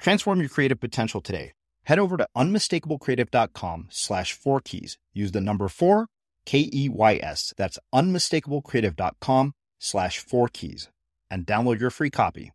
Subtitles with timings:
[0.00, 1.52] Transform your creative potential today.
[1.84, 4.98] Head over to unmistakablecreative.com slash four keys.
[5.12, 6.06] Use the number four,
[6.46, 7.52] K E Y S.
[7.56, 10.88] That's unmistakablecreative.com slash four keys
[11.30, 12.52] and download your free copy.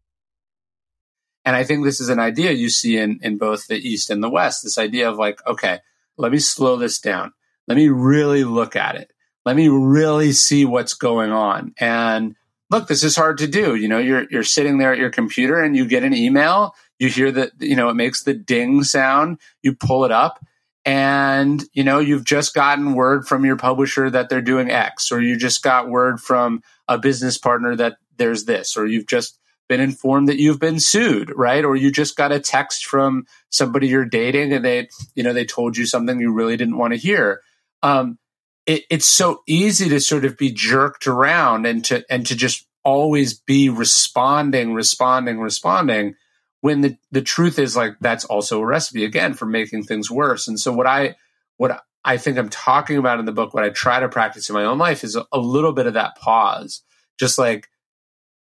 [1.44, 4.24] And I think this is an idea you see in, in both the East and
[4.24, 5.80] the West this idea of like, okay,
[6.18, 7.34] let me slow this down.
[7.68, 9.12] Let me really look at it.
[9.46, 11.76] Let me really see what's going on.
[11.78, 12.36] And
[12.70, 13.76] look, this is hard to do.
[13.76, 17.10] You know, you're, you're sitting there at your computer and you get an email you
[17.10, 19.40] hear that, you know, it makes the ding sound.
[19.62, 20.44] You pull it up
[20.86, 25.22] and, you know, you've just gotten word from your publisher that they're doing X, or
[25.22, 29.82] you just got word from a business partner that there's this, or you've just been
[29.82, 31.66] informed that you've been sued, right?
[31.66, 35.46] Or you just got a text from somebody you're dating and they, you know, they
[35.46, 37.42] told you something you really didn't want to hear.
[37.82, 38.20] Um,
[38.66, 42.68] it, it's so easy to sort of be jerked around and to and to just
[42.84, 46.16] always be responding, responding, responding
[46.62, 50.48] when the, the truth is like that's also a recipe again for making things worse.
[50.48, 51.16] And so what I
[51.58, 54.56] what I think I'm talking about in the book, what I try to practice in
[54.56, 56.82] my own life is a, a little bit of that pause.
[57.20, 57.70] Just like,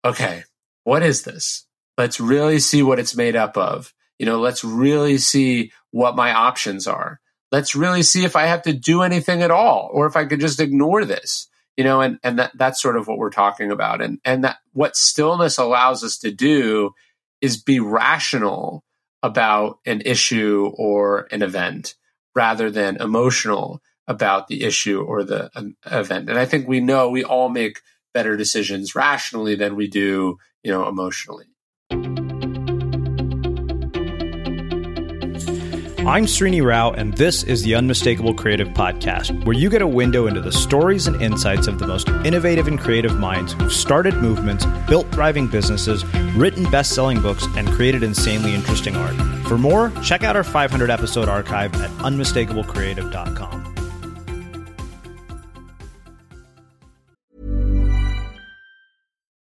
[0.04, 0.44] okay,
[0.84, 1.66] what is this?
[1.98, 3.92] Let's really see what it's made up of.
[4.18, 7.20] You know, let's really see what my options are.
[7.54, 10.40] Let's really see if I have to do anything at all or if I could
[10.40, 11.46] just ignore this.
[11.76, 14.02] You know, and, and that, that's sort of what we're talking about.
[14.02, 16.90] And and that what stillness allows us to do
[17.40, 18.82] is be rational
[19.22, 21.94] about an issue or an event
[22.34, 26.28] rather than emotional about the issue or the um, event.
[26.28, 27.80] And I think we know we all make
[28.12, 31.46] better decisions rationally than we do, you know, emotionally.
[36.06, 40.26] I'm Srini Rao, and this is the Unmistakable Creative Podcast, where you get a window
[40.26, 44.66] into the stories and insights of the most innovative and creative minds who've started movements,
[44.86, 46.04] built thriving businesses,
[46.36, 49.14] written best selling books, and created insanely interesting art.
[49.48, 53.74] For more, check out our 500 episode archive at unmistakablecreative.com.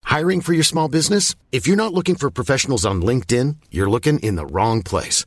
[0.05, 1.35] Hiring for your small business?
[1.51, 5.27] If you're not looking for professionals on LinkedIn, you're looking in the wrong place.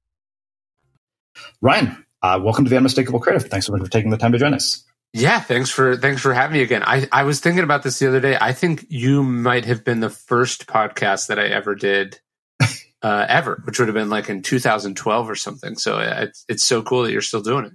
[1.61, 3.47] Ryan, uh, welcome to the Unmistakable Creative.
[3.49, 4.83] Thanks so much for taking the time to join us.
[5.13, 6.83] Yeah, thanks for thanks for having me again.
[6.85, 8.37] I, I was thinking about this the other day.
[8.39, 12.19] I think you might have been the first podcast that I ever did
[13.01, 15.75] uh, ever, which would have been like in 2012 or something.
[15.75, 17.73] So uh, it's it's so cool that you're still doing it.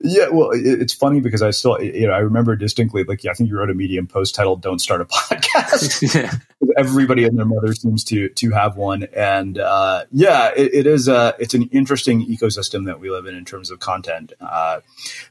[0.00, 3.34] Yeah, well, it's funny because I still, you know, I remember distinctly, like, yeah, I
[3.34, 6.32] think you wrote a Medium post titled "Don't Start a Podcast." yeah.
[6.76, 11.08] Everybody and their mother seems to to have one, and uh, yeah, it, it is
[11.08, 14.32] a it's an interesting ecosystem that we live in in terms of content.
[14.40, 14.80] Uh,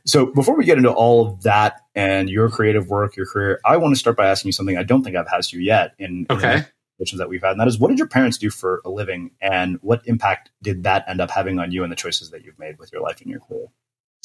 [0.06, 3.78] so before we get into all of that and your creative work, your career, I
[3.78, 5.94] want to start by asking you something I don't think I've asked you yet.
[5.98, 6.66] In, okay.
[7.00, 9.30] In that we've had, and that is, what did your parents do for a living,
[9.40, 12.58] and what impact did that end up having on you and the choices that you've
[12.58, 13.68] made with your life and your career?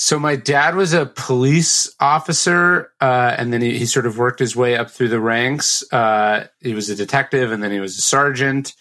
[0.03, 4.41] So my dad was a police officer, uh, and then he, he, sort of worked
[4.41, 5.85] his way up through the ranks.
[5.93, 8.75] Uh, he was a detective, and then he was a sergeant,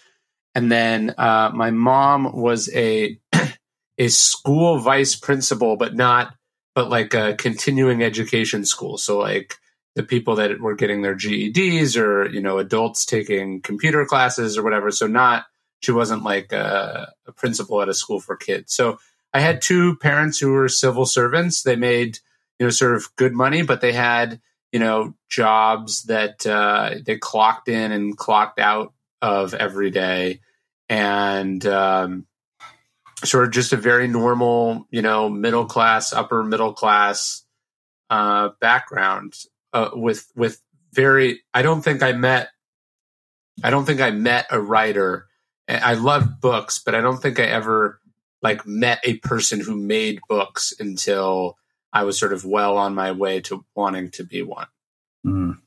[0.56, 3.20] and then uh, my mom was a
[3.98, 6.34] a school vice principal, but not,
[6.74, 8.98] but like a continuing education school.
[8.98, 9.54] So like
[9.94, 14.64] the people that were getting their GEDs, or you know, adults taking computer classes or
[14.64, 14.90] whatever.
[14.90, 15.44] So not
[15.82, 18.74] she wasn't like a, a principal at a school for kids.
[18.74, 18.98] So
[19.34, 21.62] I had two parents who were civil servants.
[21.62, 22.18] They made,
[22.58, 24.40] you know, sort of good money, but they had,
[24.72, 30.40] you know, jobs that uh, they clocked in and clocked out of every day.
[30.88, 32.26] And um,
[33.24, 37.44] sort of just a very normal, you know, middle class, upper middle class
[38.10, 39.34] uh, background
[39.72, 40.60] uh, with, with
[40.92, 42.50] very, I don't think I met,
[43.64, 45.26] I don't think I met a writer.
[45.68, 48.00] I love books, but I don't think I ever
[48.42, 51.56] like met a person who made books until
[51.92, 54.66] I was sort of well on my way to wanting to be one.
[55.26, 55.58] Mm,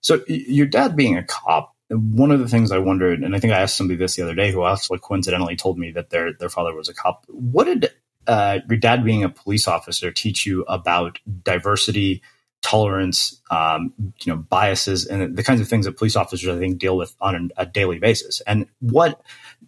[0.00, 3.52] So your dad being a cop, one of the things I wondered, and I think
[3.52, 6.48] I asked somebody this the other day who actually coincidentally told me that their their
[6.48, 7.24] father was a cop.
[7.28, 7.90] What did
[8.26, 12.22] uh, your dad being a police officer teach you about diversity,
[12.62, 13.92] tolerance, um,
[14.22, 17.14] you know, biases, and the kinds of things that police officers I think deal with
[17.20, 18.40] on a daily basis?
[18.46, 19.20] And what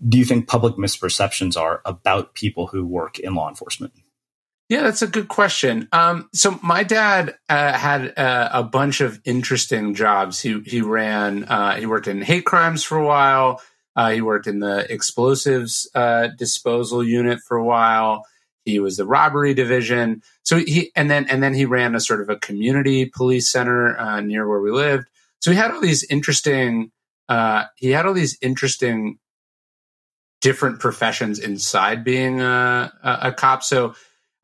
[0.06, 3.92] do you think public misperceptions are about people who work in law enforcement?
[4.68, 5.88] Yeah, that's a good question.
[5.92, 10.40] Um, so my dad uh, had uh, a bunch of interesting jobs.
[10.40, 11.44] He he ran.
[11.44, 13.62] Uh, he worked in hate crimes for a while.
[13.96, 18.24] Uh, he worked in the explosives uh, disposal unit for a while.
[18.68, 20.22] He was the robbery division.
[20.42, 23.98] So he and then and then he ran a sort of a community police center
[23.98, 25.08] uh, near where we lived.
[25.40, 26.90] So he had all these interesting.
[27.76, 29.18] he had all these interesting
[30.40, 33.62] different professions inside being a, a, a cop.
[33.62, 33.94] So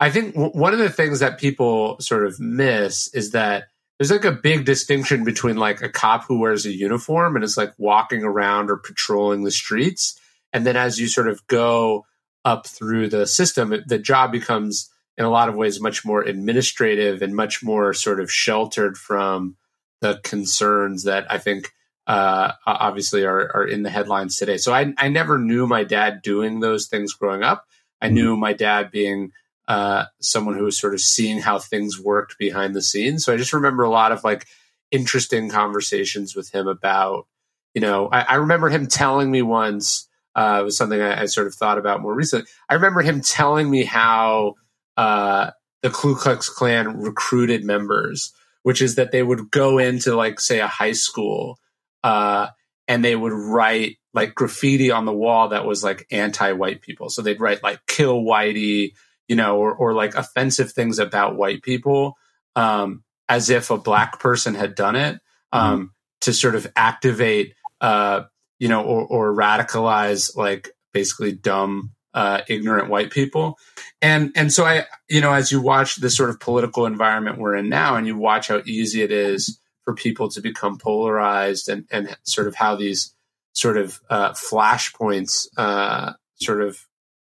[0.01, 3.65] I think w- one of the things that people sort of miss is that
[3.99, 7.57] there's like a big distinction between like a cop who wears a uniform and is
[7.57, 10.19] like walking around or patrolling the streets.
[10.53, 12.07] And then as you sort of go
[12.45, 17.23] up through the system, the job becomes in a lot of ways much more administrative
[17.23, 19.57] and much more sort of sheltered from
[20.01, 21.73] the concerns that I think
[22.07, 24.59] uh, obviously are, are in the headlines today.
[24.59, 27.65] So I, I never knew my dad doing those things growing up.
[28.03, 28.41] I knew mm-hmm.
[28.41, 29.33] my dad being
[29.67, 33.25] uh, someone who was sort of seeing how things worked behind the scenes.
[33.25, 34.47] So I just remember a lot of like
[34.91, 37.27] interesting conversations with him about,
[37.73, 41.47] you know, I, I remember him telling me once, uh, was something I, I, sort
[41.47, 42.47] of thought about more recently.
[42.69, 44.55] I remember him telling me how
[44.97, 45.51] uh,
[45.83, 48.33] the Ku Klux Klan recruited members
[48.65, 51.59] which is that they would go into like say a high school
[52.03, 52.49] uh,
[52.89, 57.11] and they would write like graffiti on the wall that was like anti-white people.
[57.11, 58.95] So they'd write like "kill whitey,"
[59.29, 62.17] you know, or or like offensive things about white people,
[62.57, 65.21] um, as if a black person had done it
[65.53, 65.87] um, mm-hmm.
[66.23, 68.23] to sort of activate, uh,
[68.65, 73.59] you know, or, or radicalize like basically dumb uh, ignorant white people.
[74.01, 77.57] And and so I, you know, as you watch this sort of political environment we're
[77.57, 81.85] in now, and you watch how easy it is for people to become polarized, and
[81.91, 83.15] and sort of how these
[83.53, 86.79] sort of uh, flashpoints uh, sort of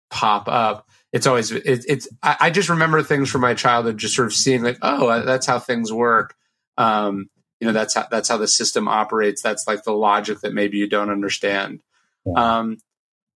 [0.10, 0.88] pop up.
[1.12, 2.08] It's always it, it's.
[2.22, 5.46] I, I, just remember things from my childhood, just sort of seeing like, oh, that's
[5.46, 6.36] how things work.
[6.78, 7.30] Um,
[7.64, 9.42] you know, that's how that's how the system operates.
[9.42, 11.80] That's like the logic that maybe you don't understand.
[12.26, 12.60] Yeah.
[12.60, 12.80] Um,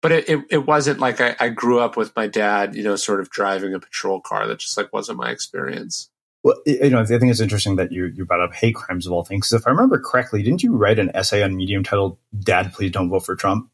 [0.02, 2.94] but it, it, it, wasn't like I, I, grew up with my dad, you know,
[2.94, 4.46] sort of driving a patrol car.
[4.46, 6.10] That just like wasn't my experience.
[6.42, 9.12] Well, you know, I think it's interesting that you, you brought up hate crimes of
[9.12, 9.48] all things.
[9.48, 12.90] Because if I remember correctly, didn't you write an essay on Medium titled "Dad, Please
[12.90, 13.70] Don't Vote for Trump"?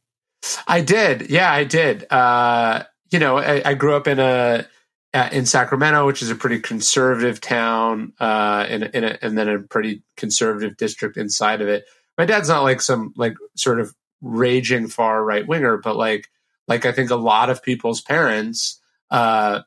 [0.68, 1.30] I did.
[1.30, 2.06] Yeah, I did.
[2.10, 4.66] Uh, you know, I, I, grew up in a
[5.14, 9.60] in Sacramento, which is a pretty conservative town, uh, in, in a, and then a
[9.60, 11.84] pretty conservative district inside of it.
[12.18, 16.28] My dad's not like some like sort of raging far right winger, but like
[16.66, 18.80] like I think a lot of people's parents,
[19.10, 19.60] uh,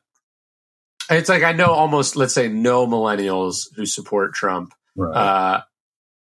[1.10, 5.14] it's like I know almost let's say no millennials who support Trump, right.
[5.16, 5.62] uh,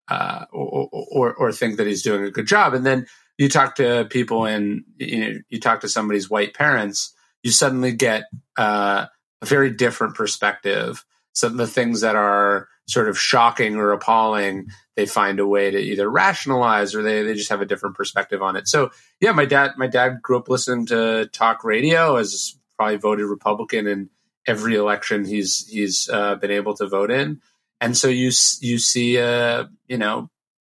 [0.08, 3.06] uh, or, or, or think that he's doing a good job, and then
[3.38, 7.92] you talk to people and you know you talk to somebody's white parents, you suddenly
[7.92, 8.24] get
[8.56, 9.06] uh,
[9.42, 11.04] a very different perspective.
[11.32, 15.70] Some of the things that are sort of shocking or appalling, they find a way
[15.70, 18.68] to either rationalize or they, they just have a different perspective on it.
[18.68, 18.90] So
[19.20, 23.86] yeah, my dad my dad grew up listening to talk radio, as probably voted Republican
[23.86, 24.10] in
[24.46, 27.40] every election he's he's uh, been able to vote in,
[27.80, 30.30] and so you you see uh, you know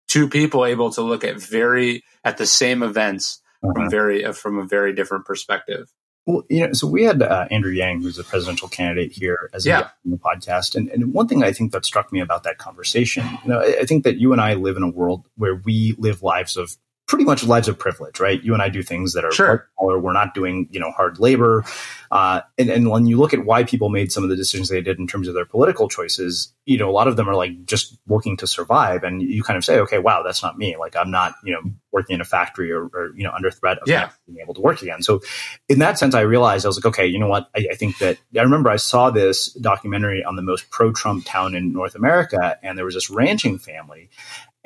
[0.08, 3.72] two people able to look at very at the same events uh-huh.
[3.74, 5.92] from very uh, from a very different perspective.
[6.26, 9.64] Well, you know, so we had uh, Andrew Yang, who's a presidential candidate here, as
[9.64, 9.88] a yeah.
[10.04, 13.24] in the podcast, and, and one thing I think that struck me about that conversation,
[13.44, 15.94] you know, I, I think that you and I live in a world where we
[15.98, 18.42] live lives of pretty much lives of privilege, right?
[18.42, 19.68] You and I do things that are sure.
[19.78, 19.98] smaller.
[19.98, 21.64] We're not doing, you know, hard labor.
[22.10, 24.80] Uh, and, and when you look at why people made some of the decisions they
[24.80, 27.64] did in terms of their political choices, you know, a lot of them are like
[27.64, 29.04] just working to survive.
[29.04, 30.76] And you kind of say, okay, wow, that's not me.
[30.76, 33.78] Like I'm not, you know, working in a factory or, or you know, under threat
[33.78, 34.10] of yeah.
[34.26, 35.00] being able to work again.
[35.02, 35.22] So
[35.68, 37.48] in that sense, I realized I was like, okay, you know what?
[37.56, 41.24] I, I think that I remember I saw this documentary on the most pro Trump
[41.24, 44.10] town in North America and there was this ranching family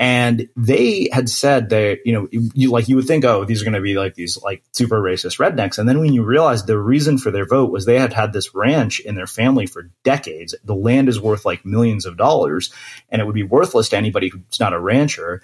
[0.01, 3.67] and they had said that, you know, you like you would think, oh, these are
[3.67, 5.77] going to be like these like super racist rednecks.
[5.77, 8.55] And then when you realize the reason for their vote was they had had this
[8.55, 10.55] ranch in their family for decades.
[10.65, 12.73] The land is worth like millions of dollars
[13.11, 15.43] and it would be worthless to anybody who's not a rancher.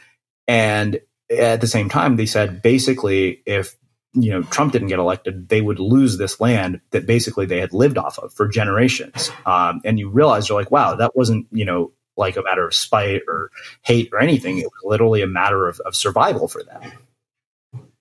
[0.48, 3.76] And at the same time, they said basically if
[4.14, 7.74] you know Trump didn't get elected, they would lose this land that basically they had
[7.74, 9.30] lived off of for generations.
[9.44, 12.74] Um, and you realize you're like, wow, that wasn't you know like a matter of
[12.74, 13.50] spite or
[13.82, 14.58] hate or anything.
[14.58, 16.92] It was literally a matter of, of survival for them.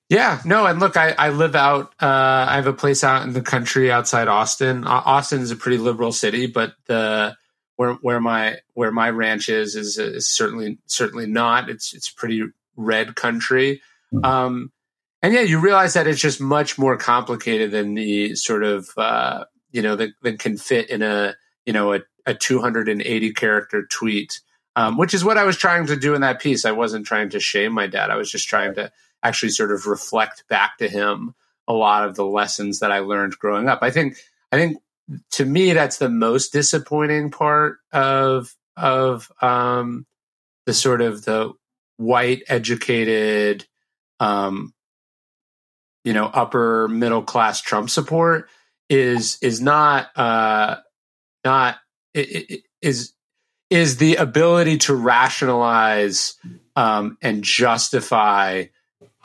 [0.08, 1.94] Yeah, no, and look, I, I live out.
[2.00, 4.84] Uh, I have a place out in the country outside Austin.
[4.86, 7.36] Austin is a pretty liberal city, but the
[7.76, 11.70] where where my where my ranch is is, is certainly certainly not.
[11.70, 12.44] It's it's pretty
[12.76, 13.82] red country.
[14.14, 14.26] Mm-hmm.
[14.26, 14.72] Um,
[15.24, 19.46] and yeah, you realize that it's just much more complicated than the sort of uh,
[19.72, 24.42] you know that, that can fit in a you know a a 280 character tweet,
[24.76, 26.66] um, which is what I was trying to do in that piece.
[26.66, 28.10] I wasn't trying to shame my dad.
[28.10, 28.92] I was just trying to
[29.24, 31.36] actually sort of reflect back to him
[31.68, 33.80] a lot of the lessons that I learned growing up.
[33.82, 34.18] I think,
[34.52, 34.78] I think
[35.34, 40.06] to me, that's the most disappointing part of, of, um,
[40.66, 41.54] the sort of the
[41.98, 43.66] white educated,
[44.20, 44.74] um,
[46.04, 48.50] you know, upper middle class Trump support
[48.90, 50.78] is, is not, uh,
[51.46, 51.78] not
[52.14, 53.14] is
[53.70, 56.36] is the ability to rationalize
[56.76, 58.66] um, and justify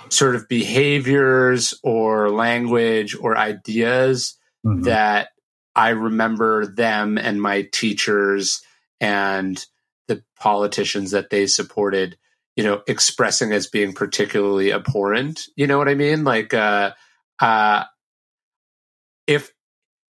[0.08, 4.82] sort of behaviors or language or ideas mm-hmm.
[4.82, 5.28] that
[5.74, 8.62] I remember them and my teachers
[9.00, 9.64] and
[10.08, 12.18] the politicians that they supported,
[12.56, 15.46] you know, expressing as being particularly abhorrent.
[15.54, 16.24] You know what I mean?
[16.24, 16.92] Like, uh,
[17.40, 17.84] uh,
[19.26, 19.52] if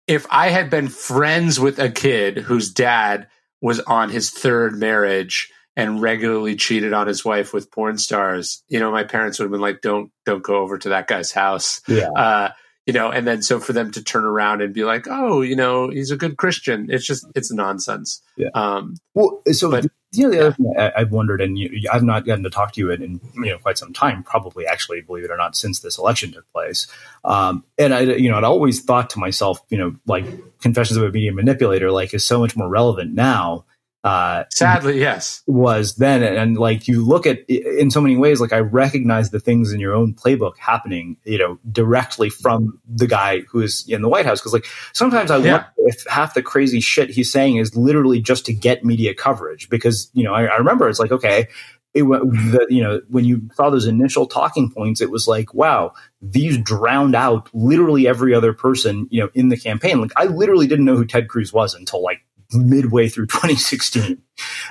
[0.07, 3.27] if I had been friends with a kid whose dad
[3.61, 8.79] was on his third marriage and regularly cheated on his wife with porn stars, you
[8.79, 11.81] know, my parents would have been like, "Don't, don't go over to that guy's house."
[11.87, 12.09] Yeah.
[12.09, 12.49] Uh,
[12.85, 15.55] you know, and then so for them to turn around and be like, oh, you
[15.55, 16.87] know, he's a good Christian.
[16.89, 18.21] It's just it's nonsense.
[18.37, 18.49] Yeah.
[18.53, 22.03] Um, well, so but, you know, the other thing I, have wondered, and you, I've
[22.03, 25.01] not gotten to talk to you in, in, you know quite some time, probably actually,
[25.01, 26.87] believe it or not, since this election took place.
[27.23, 30.25] Um, and I, you know, I'd always thought to myself, you know, like
[30.61, 33.65] Confessions of a Media Manipulator, like is so much more relevant now
[34.05, 38.39] uh, Sadly, yes, was then, and, and, like you look at in so many ways,
[38.39, 43.07] like I recognize the things in your own playbook happening, you know, directly from the
[43.07, 44.39] guy who is in the White House.
[44.39, 45.51] Because like sometimes I yeah.
[45.53, 49.69] wonder if half the crazy shit he's saying is literally just to get media coverage.
[49.69, 51.47] Because you know, I, I remember it's like okay,
[51.95, 55.93] it the, you know when you saw those initial talking points it was like wow
[56.21, 60.67] these drowned out literally every other person you know in the campaign like i literally
[60.67, 62.19] didn't know who ted cruz was until like
[62.55, 64.21] midway through 2016.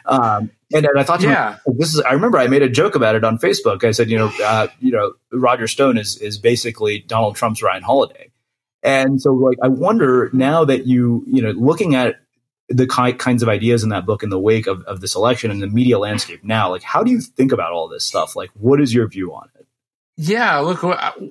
[0.07, 2.01] Um, and, and, I thought, yeah, myself, this is.
[2.01, 3.85] I remember I made a joke about it on Facebook.
[3.85, 7.83] I said, you know, uh, you know, Roger Stone is is basically Donald Trump's Ryan
[7.83, 8.31] Holiday.
[8.83, 12.17] And so, like, I wonder now that you, you know, looking at
[12.69, 15.51] the ki- kinds of ideas in that book in the wake of, of this election
[15.51, 18.37] and the media landscape now, like, how do you think about all this stuff?
[18.37, 19.54] Like, what is your view on it?
[20.17, 20.85] Yeah, look,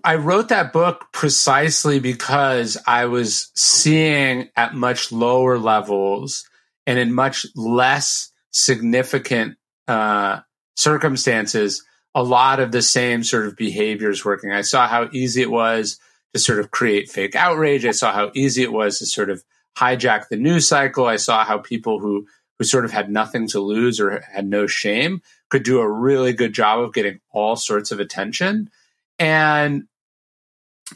[0.04, 6.50] I wrote that book precisely because I was seeing at much lower levels
[6.86, 10.42] and in much less significant uh,
[10.76, 11.84] circumstances
[12.16, 14.52] a lot of the same sort of behaviors working.
[14.52, 16.00] I saw how easy it was
[16.34, 17.86] to sort of create fake outrage.
[17.86, 19.44] I saw how easy it was to sort of
[19.78, 21.06] hijack the news cycle.
[21.06, 24.68] I saw how people who who sort of had nothing to lose or had no
[24.68, 28.70] shame could do a really good job of getting all sorts of attention.
[29.20, 29.84] And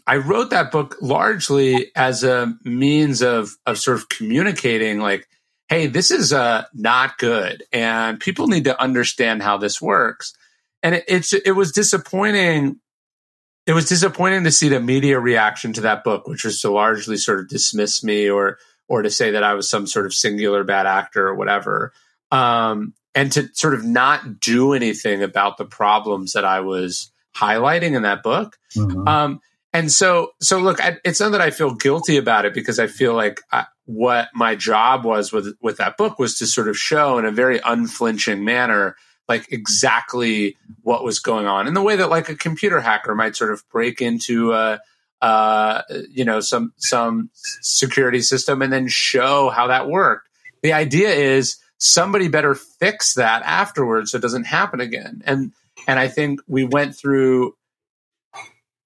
[0.06, 5.28] I wrote that book largely as a means of of sort of communicating like,
[5.70, 10.34] hey, this is uh, not good, and people need to understand how this works.
[10.84, 12.80] And it, it's it was disappointing.
[13.66, 17.18] It was disappointing to see the media reaction to that book, which was to largely
[17.18, 18.58] sort of dismiss me or
[18.88, 21.94] or to say that I was some sort of singular bad actor or whatever.
[22.32, 27.96] Um, and to sort of not do anything about the problems that I was highlighting
[27.96, 28.58] in that book.
[28.76, 29.08] Mm-hmm.
[29.08, 29.42] Um,
[29.74, 32.88] and so, so look, I, it's not that I feel guilty about it because I
[32.88, 36.78] feel like I, what my job was with with that book was to sort of
[36.78, 38.96] show in a very unflinching manner
[39.30, 43.36] like exactly what was going on in the way that like a computer hacker might
[43.36, 44.80] sort of break into a
[45.22, 47.30] uh, you know some some
[47.62, 50.30] security system and then show how that worked.
[50.64, 55.22] The idea is somebody better fix that afterwards so it doesn't happen again.
[55.26, 55.52] And
[55.88, 57.56] and I think we went through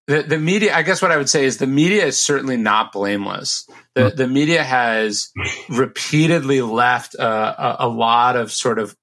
[0.08, 0.76] the, the media.
[0.76, 3.68] I guess what I would say is the media is certainly not blameless.
[3.96, 5.32] The, the media has
[5.70, 8.96] repeatedly left a, a lot of sort of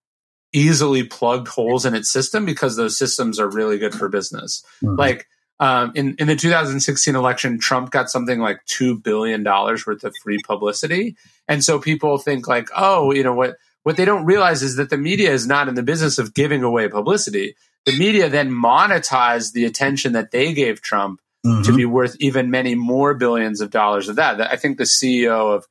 [0.53, 4.65] easily plugged holes in its system because those systems are really good for business.
[4.83, 4.99] Mm-hmm.
[4.99, 5.27] Like
[5.61, 10.15] um, in in the 2016 election, Trump got something like two billion dollars worth of
[10.23, 11.17] free publicity,
[11.47, 13.57] and so people think like, oh, you know what?
[13.85, 16.63] What they don't realize is that the media is not in the business of giving
[16.63, 17.55] away publicity
[17.89, 21.63] the media then monetized the attention that they gave Trump mm-hmm.
[21.63, 24.41] to be worth even many more billions of dollars of that.
[24.41, 25.67] I think the CEO of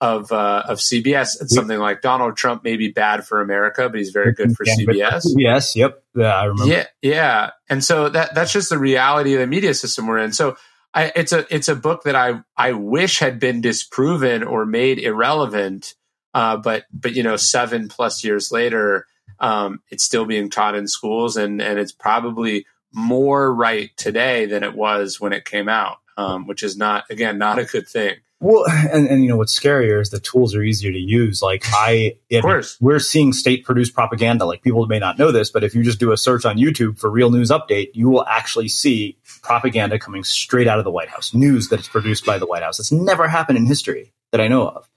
[0.00, 3.98] of uh, of CBS said something like Donald Trump may be bad for America, but
[3.98, 5.24] he's very good for CBS.
[5.36, 6.72] Yes, yep, yeah, I remember.
[6.72, 10.32] Yeah, yeah, and so that that's just the reality of the media system we're in.
[10.32, 10.56] So
[10.94, 14.98] I, it's a it's a book that I I wish had been disproven or made
[14.98, 15.94] irrelevant,
[16.32, 19.06] uh, but but you know seven plus years later,
[19.38, 24.64] um, it's still being taught in schools, and and it's probably more right today than
[24.64, 28.16] it was when it came out, um, which is not again not a good thing.
[28.40, 31.42] Well, and, and you know what's scarier is the tools are easier to use.
[31.42, 34.46] Like I, of course, we're seeing state produced propaganda.
[34.46, 36.98] Like people may not know this, but if you just do a search on YouTube
[36.98, 41.08] for real news update, you will actually see propaganda coming straight out of the White
[41.10, 42.80] House, news that is produced by the White House.
[42.80, 44.88] It's never happened in history that I know of.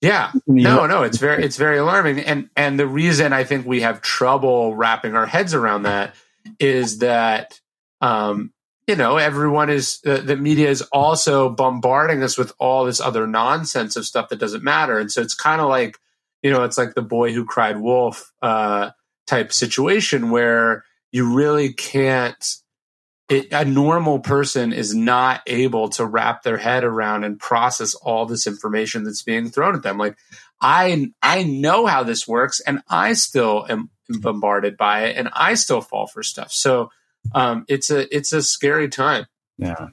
[0.00, 0.32] Yeah.
[0.46, 2.20] No, no, it's very it's very alarming.
[2.20, 6.14] And and the reason I think we have trouble wrapping our heads around that
[6.60, 7.60] is that
[8.00, 8.52] um
[8.88, 13.26] you know, everyone is uh, the media is also bombarding us with all this other
[13.26, 14.98] nonsense of stuff that doesn't matter.
[14.98, 15.98] And so it's kind of like,
[16.42, 18.90] you know, it's like the boy who cried wolf uh
[19.26, 22.56] type situation where you really can't
[23.28, 28.24] it, a normal person is not able to wrap their head around and process all
[28.24, 29.98] this information that's being thrown at them.
[29.98, 30.16] Like
[30.62, 35.54] I, I know how this works and I still am bombarded by it and I
[35.54, 36.52] still fall for stuff.
[36.52, 36.90] So,
[37.34, 39.26] um, it's a, it's a scary time.
[39.58, 39.88] Yeah.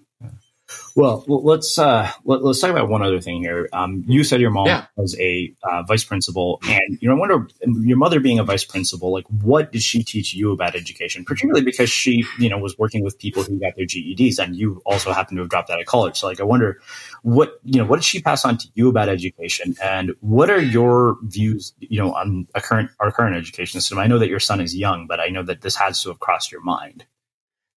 [0.95, 3.67] Well, let's uh, let, us talk about one other thing here.
[3.73, 4.85] Um, you said your mom yeah.
[4.95, 7.47] was a uh, vice principal, and you know, I wonder
[7.81, 11.25] your mother being a vice principal, like what did she teach you about education?
[11.25, 14.81] Particularly because she, you know, was working with people who got their GEDs, and you
[14.85, 16.17] also happen to have dropped out of college.
[16.17, 16.79] So, like, I wonder
[17.23, 20.61] what you know, what did she pass on to you about education, and what are
[20.61, 23.99] your views, you know, on a current our current education system?
[23.99, 26.19] I know that your son is young, but I know that this has to have
[26.21, 27.05] crossed your mind.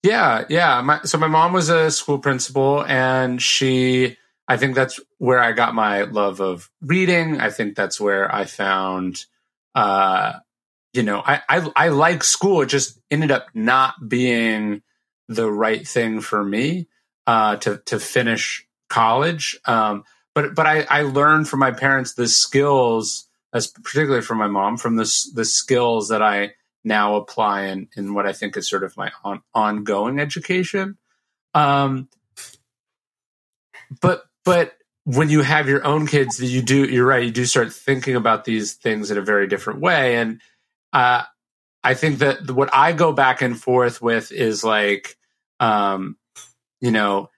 [0.06, 0.82] Yeah, yeah.
[0.82, 5.52] My, so my mom was a school principal, and she, I think that's where I
[5.52, 7.42] got my love of reading.
[7.42, 9.26] I think that's where I found,
[9.74, 10.34] uh,
[10.94, 12.62] you know, I, I, I like school.
[12.62, 14.84] It just ended up not being
[15.28, 16.88] the right thing for me
[17.26, 19.60] uh, to to finish college.
[19.66, 20.04] Um,
[20.36, 24.78] but but I, I learned from my parents the skills, as particularly from my mom,
[24.78, 26.54] from the the skills that I
[26.86, 30.98] now apply in, in what I think is sort of my on, ongoing education.
[31.54, 32.10] Um,
[34.02, 37.24] but but when you have your own kids, you do you're right.
[37.24, 40.42] You do start thinking about these things in a very different way, and
[40.94, 41.24] uh,
[41.84, 45.18] I think that what I go back and forth with is like,
[45.60, 46.18] um,
[46.82, 47.30] you know,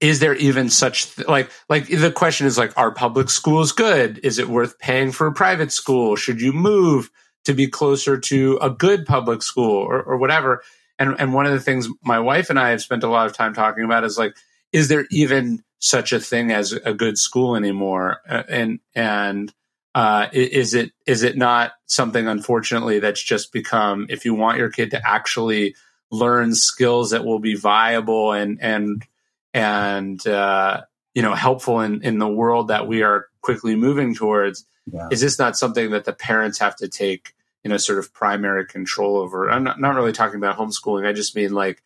[0.00, 4.18] is there even such th- like like the question is like, are public schools good?
[4.22, 6.16] Is it worth paying for a private school?
[6.16, 7.10] Should you move?
[7.44, 10.62] To be closer to a good public school or, or whatever.
[10.98, 13.32] And and one of the things my wife and I have spent a lot of
[13.32, 14.36] time talking about is like,
[14.72, 18.20] is there even such a thing as a good school anymore?
[18.28, 19.52] Uh, and and
[19.94, 24.70] uh, is it is it not something unfortunately that's just become if you want your
[24.70, 25.76] kid to actually
[26.10, 29.04] learn skills that will be viable and and
[29.52, 30.82] and uh,
[31.14, 35.06] you know helpful in in the world that we are quickly moving towards yeah.
[35.10, 38.66] is this not something that the parents have to take you know sort of primary
[38.66, 41.82] control over i'm not, not really talking about homeschooling i just mean like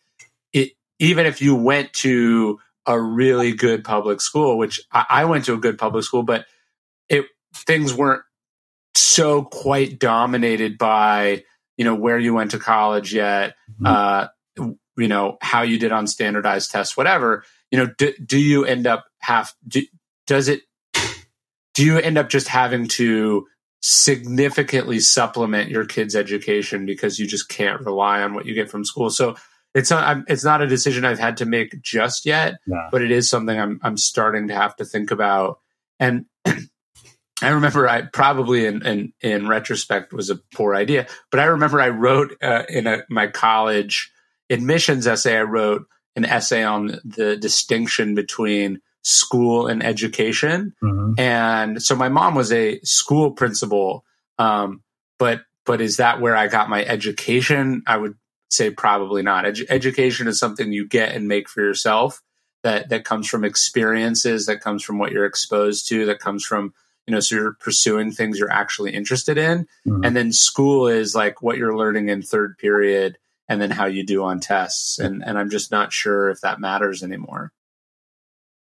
[0.53, 5.47] it even if you went to a really good public school which I, I went
[5.47, 6.47] to a good public school but
[7.09, 8.23] it things weren't
[8.95, 11.43] so quite dominated by
[11.77, 13.87] you know where you went to college yet mm-hmm.
[13.87, 14.29] uh
[14.97, 18.87] you know how you did on standardized tests whatever you know do, do you end
[18.87, 19.83] up have do,
[20.27, 20.63] does it
[21.79, 23.47] do you end up just having to
[23.83, 28.85] significantly supplement your kid's education because you just can't rely on what you get from
[28.85, 29.11] school?
[29.11, 29.37] So
[29.77, 32.55] it's not it's not a decision I've had to make just yet,
[32.91, 35.61] but it is something I'm I'm starting to have to think about.
[36.01, 41.45] And I remember I probably in, in, in retrospect was a poor idea, but I
[41.45, 44.11] remember I wrote uh, in a, my college
[44.51, 45.37] admissions essay.
[45.39, 45.87] I wrote
[46.17, 50.75] an essay on the distinction between school and education.
[50.83, 51.19] Mm-hmm.
[51.19, 54.05] And so my mom was a school principal.
[54.39, 54.83] Um,
[55.19, 57.83] but, but is that where I got my education?
[57.87, 58.17] I would
[58.51, 59.47] say probably not.
[59.47, 62.23] Edu- education is something you get and make for yourself
[62.63, 66.75] that, that comes from experiences, that comes from what you're exposed to, that comes from,
[67.07, 69.67] you know, so you're pursuing things you're actually interested in.
[69.87, 70.05] Mm-hmm.
[70.05, 73.17] And then school is like what you're learning in third period
[73.49, 74.99] and then how you do on tests.
[74.99, 77.53] And, and I'm just not sure if that matters anymore.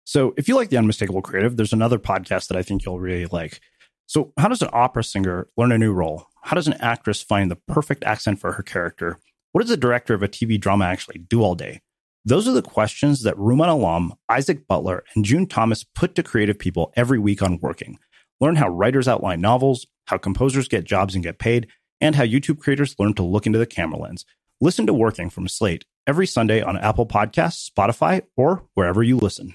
[0.06, 3.26] So if you like the unmistakable creative, there's another podcast that I think you'll really
[3.26, 3.60] like.
[4.06, 6.28] So how does an opera singer learn a new role?
[6.42, 9.18] How does an actress find the perfect accent for her character?
[9.50, 11.80] What does the director of a TV drama actually do all day?
[12.24, 16.56] Those are the questions that Rumaan Alam Isaac Butler, and June Thomas put to creative
[16.56, 17.98] people every week on Working.
[18.40, 21.66] Learn how writers outline novels, how composers get jobs and get paid,
[22.00, 24.24] and how YouTube creators learn to look into the camera lens.
[24.60, 29.52] Listen to Working from Slate every Sunday on Apple Podcasts, Spotify, or wherever you listen.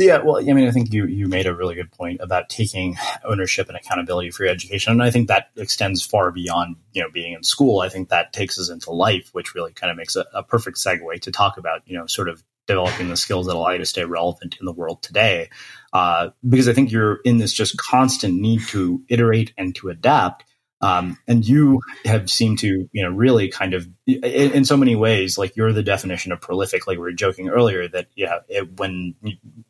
[0.00, 2.96] Yeah, well, I mean, I think you you made a really good point about taking
[3.22, 7.10] ownership and accountability for your education, and I think that extends far beyond you know
[7.10, 7.80] being in school.
[7.80, 10.78] I think that takes us into life, which really kind of makes a, a perfect
[10.78, 13.84] segue to talk about you know sort of developing the skills that allow you to
[13.84, 15.50] stay relevant in the world today.
[15.92, 20.44] Uh, because I think you're in this just constant need to iterate and to adapt.
[20.82, 24.96] Um, and you have seemed to, you know, really kind of, in, in, so many
[24.96, 26.86] ways, like you're the definition of prolific.
[26.86, 29.14] Like we were joking earlier that, yeah, it, when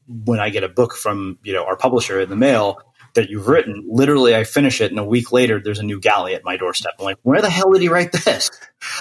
[0.06, 2.80] when I get a book from, you know, our publisher in the mail
[3.14, 6.34] that you've written, literally I finish it, and a week later there's a new galley
[6.34, 6.92] at my doorstep.
[7.00, 8.50] I'm like, where the hell did he write this?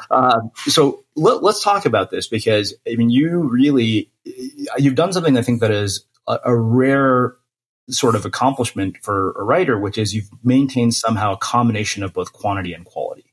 [0.09, 4.09] Uh, so let, us talk about this because I mean, you really
[4.77, 7.35] you've done something I think that is a rare
[7.89, 12.33] sort of accomplishment for a writer, which is you've maintained somehow a combination of both
[12.33, 13.25] quantity and quality.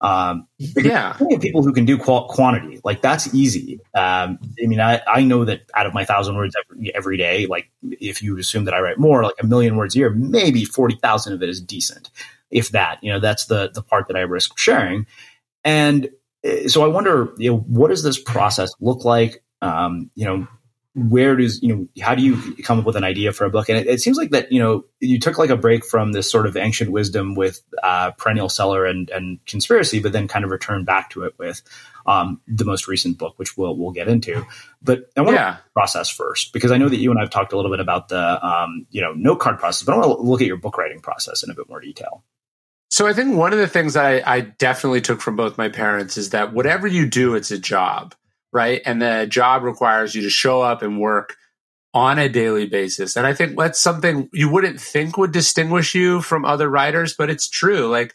[0.00, 3.80] Um, yeah, people who can do qual- quantity like that's easy.
[3.94, 7.46] Um, I mean, I, I know that out of my thousand words every, every day,
[7.46, 10.64] like if you assume that I write more, like a million words a year, maybe
[10.64, 12.10] forty thousand of it is decent,
[12.50, 13.02] if that.
[13.02, 15.04] You know, that's the the part that I risk sharing.
[15.64, 16.10] And
[16.44, 19.42] eh, so I wonder, you know, what does this process look like?
[19.62, 20.46] Um, you know,
[20.98, 23.68] where does you know how do you come up with an idea for a book?
[23.68, 26.30] And it, it, seems like that you know you took like a break from this
[26.30, 30.50] sort of ancient wisdom with uh, perennial seller and and conspiracy, but then kind of
[30.50, 31.62] returned back to it with
[32.06, 34.44] um, the most recent book, which we'll we'll get into.
[34.82, 35.52] But I want yeah.
[35.52, 38.08] to process first because I know that you and I've talked a little bit about
[38.08, 40.76] the um, you know note card process, but I want to look at your book
[40.78, 42.24] writing process in a bit more detail.
[42.90, 46.16] So I think one of the things I, I definitely took from both my parents
[46.16, 48.14] is that whatever you do, it's a job,
[48.52, 48.80] right?
[48.84, 51.36] And the job requires you to show up and work
[51.94, 53.16] on a daily basis.
[53.16, 57.30] And I think that's something you wouldn't think would distinguish you from other writers, but
[57.30, 57.88] it's true.
[57.88, 58.14] Like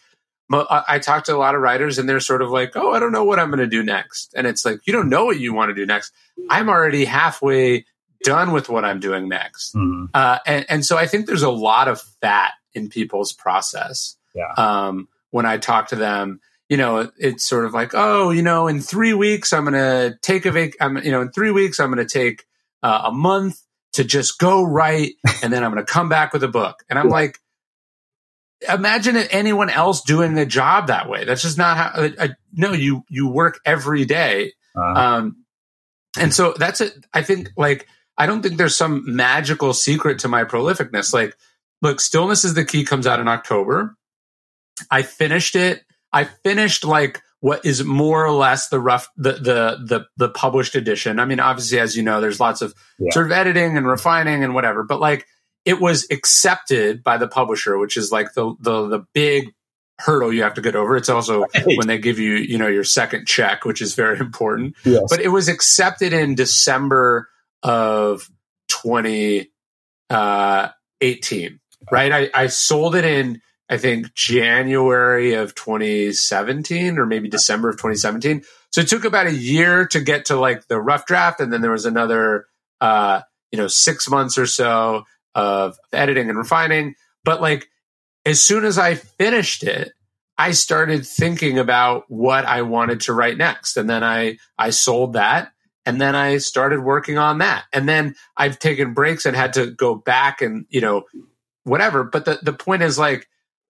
[0.52, 3.12] I talk to a lot of writers and they're sort of like, oh, I don't
[3.12, 4.34] know what I'm going to do next.
[4.36, 6.14] And it's like, you don't know what you want to do next.
[6.50, 7.86] I'm already halfway
[8.24, 9.74] done with what I'm doing next.
[9.74, 10.06] Mm-hmm.
[10.14, 14.16] Uh, and, and so I think there's a lot of fat in people's process.
[14.36, 14.54] Yeah.
[14.56, 16.40] Um, when I talk to them,
[16.74, 20.18] you know, it's sort of like, oh, you know, in three weeks I'm going to
[20.24, 20.72] take a vac.
[20.82, 22.46] I'm, you know, in three weeks I'm going to take
[22.82, 25.12] uh, a month to just go write,
[25.44, 26.84] and then I'm going to come back with a book.
[26.90, 27.38] And I'm like,
[28.68, 31.26] imagine anyone else doing a job that way.
[31.26, 31.90] That's just not how.
[31.90, 34.54] Uh, uh, no, you you work every day.
[34.76, 35.00] Uh-huh.
[35.00, 35.46] Um,
[36.18, 37.06] and so that's it.
[37.14, 41.14] I think like I don't think there's some magical secret to my prolificness.
[41.14, 41.38] Like,
[41.84, 43.96] look, stillness is the key comes out in October.
[44.90, 45.84] I finished it.
[46.14, 50.76] I finished like what is more or less the rough the the the, the published
[50.76, 51.20] edition.
[51.20, 53.12] I mean, obviously, as you know, there's lots of yeah.
[53.12, 55.26] sort of editing and refining and whatever, but like
[55.66, 59.54] it was accepted by the publisher, which is like the the the big
[60.00, 60.96] hurdle you have to get over.
[60.96, 61.66] It's also right.
[61.78, 64.76] when they give you, you know, your second check, which is very important.
[64.84, 65.04] Yes.
[65.10, 67.30] But it was accepted in December
[67.62, 68.30] of
[68.70, 69.48] 2018,
[70.10, 70.70] uh,
[71.92, 72.12] right?
[72.12, 73.42] I, I sold it in
[73.74, 78.44] I think January of 2017 or maybe December of 2017.
[78.70, 81.40] So it took about a year to get to like the rough draft.
[81.40, 82.46] And then there was another,
[82.82, 86.94] uh, you know, six months or so of editing and refining.
[87.26, 87.68] But like,
[88.28, 89.92] as soon as I finished it,
[90.38, 93.76] I started thinking about what I wanted to write next.
[93.76, 95.52] And then I, I sold that.
[95.84, 97.64] And then I started working on that.
[97.74, 101.06] And then I've taken breaks and had to go back and, you know,
[101.64, 102.04] whatever.
[102.04, 103.28] But the, the point is like,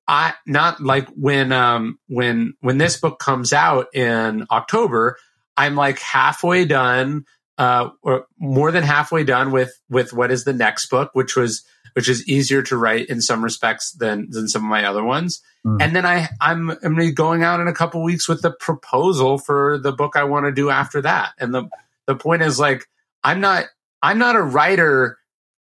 [0.07, 5.17] I not like when um when when this book comes out in October,
[5.55, 7.25] I'm like halfway done,
[7.57, 11.63] uh, or more than halfway done with with what is the next book, which was
[11.93, 15.41] which is easier to write in some respects than than some of my other ones.
[15.65, 15.81] Mm.
[15.81, 19.77] And then I I'm I'm going out in a couple weeks with the proposal for
[19.77, 21.33] the book I want to do after that.
[21.39, 21.69] And the
[22.07, 22.87] the point is like
[23.23, 23.65] I'm not
[24.01, 25.17] I'm not a writer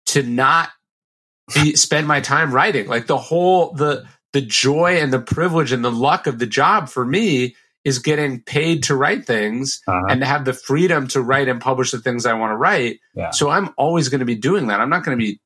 [0.07, 0.69] to not
[1.53, 2.87] be, spend my time writing.
[2.87, 6.89] Like the whole the the joy and the privilege and the luck of the job
[6.89, 10.07] for me is getting paid to write things uh-huh.
[10.09, 12.99] and to have the freedom to write and publish the things I want to write.
[13.15, 13.31] Yeah.
[13.31, 14.79] So I'm always going to be doing that.
[14.79, 15.39] I'm not going to be,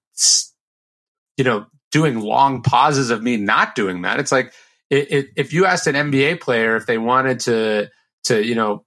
[1.38, 4.20] you know, doing long pauses of me not doing that.
[4.20, 4.54] It's like
[4.90, 7.90] it, it, if you asked an NBA player if they wanted to,
[8.26, 8.86] to you know,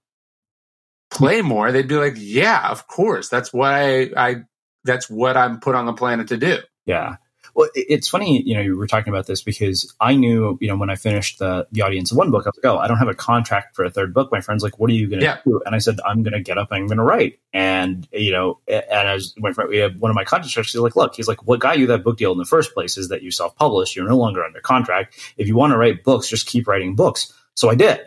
[1.09, 3.29] play more, they'd be like, "Yeah, of course.
[3.29, 4.35] That's what I, I
[4.83, 7.17] that's what I'm put on the planet to do." Yeah.
[7.59, 10.77] Well, it's funny, you know, you were talking about this because I knew, you know,
[10.77, 12.99] when I finished the the audience of one book, I was like, oh, I don't
[12.99, 14.31] have a contract for a third book.
[14.31, 15.39] My friend's like, what are you going to yeah.
[15.43, 15.61] do?
[15.65, 17.39] And I said, I'm going to get up and I'm going to write.
[17.51, 20.95] And you know, and as my friend, we have one of my contract he's like,
[20.95, 23.23] look, he's like, what got you that book deal in the first place is that
[23.23, 23.93] you self published.
[23.93, 25.19] You're no longer under contract.
[25.35, 27.33] If you want to write books, just keep writing books.
[27.55, 27.99] So I did.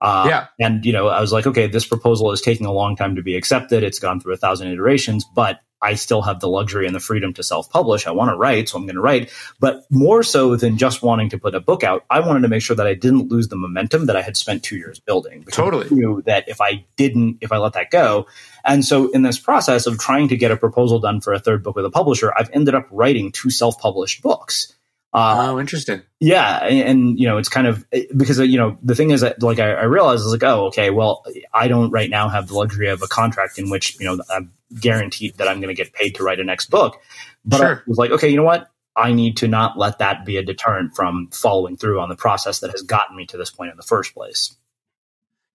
[0.00, 0.46] Uh, yeah.
[0.60, 3.22] And, you know, I was like, okay, this proposal is taking a long time to
[3.22, 3.82] be accepted.
[3.82, 7.32] It's gone through a thousand iterations, but I still have the luxury and the freedom
[7.34, 8.06] to self publish.
[8.06, 9.32] I want to write, so I'm going to write.
[9.58, 12.62] But more so than just wanting to put a book out, I wanted to make
[12.62, 15.44] sure that I didn't lose the momentum that I had spent two years building.
[15.50, 15.86] Totally.
[15.86, 18.26] I knew that if I didn't, if I let that go.
[18.64, 21.62] And so in this process of trying to get a proposal done for a third
[21.62, 24.74] book with a publisher, I've ended up writing two self published books.
[25.12, 26.02] Uh, oh, interesting.
[26.20, 27.84] Yeah, and, and, you know, it's kind of
[28.16, 30.90] because you know the thing is that like I, I realized is like, oh, okay,
[30.90, 34.22] well, I don't right now have the luxury of a contract in which you know
[34.30, 37.00] I'm guaranteed that I'm going to get paid to write a next book.
[37.44, 37.76] But sure.
[37.76, 38.70] I was like, okay, you know what?
[38.94, 42.60] I need to not let that be a deterrent from following through on the process
[42.60, 44.54] that has gotten me to this point in the first place.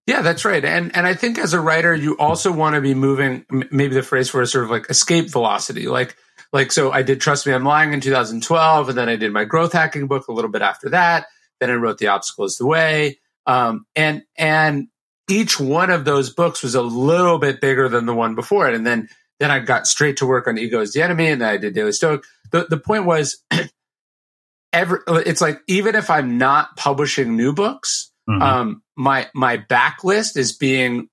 [0.06, 0.64] Yeah, that's right.
[0.64, 3.44] And and I think as a writer, you also want to be moving.
[3.50, 6.16] Maybe the phrase for it is sort of like escape velocity, like
[6.52, 9.44] like, so I did Trust Me, I'm Lying in 2012, and then I did my
[9.44, 11.26] growth hacking book a little bit after that.
[11.60, 13.18] Then I wrote The Obstacle is the Way.
[13.46, 14.88] Um, and, and
[15.28, 18.74] each one of those books was a little bit bigger than the one before it.
[18.74, 19.08] And then,
[19.40, 21.74] then I got straight to work on Ego is the Enemy, and then I did
[21.74, 22.22] Daily Stoic.
[22.52, 23.42] The, the point was,
[24.72, 28.42] every, it's like, even if I'm not publishing new books, mm-hmm.
[28.42, 31.08] um, my, my backlist is being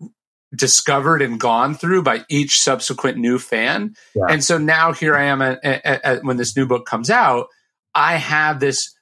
[0.56, 3.96] discovered and gone through by each subsequent new fan.
[4.16, 4.26] Yeah.
[4.30, 7.48] And so now here I am at, at, at, when this new book comes out,
[7.96, 8.94] I have this,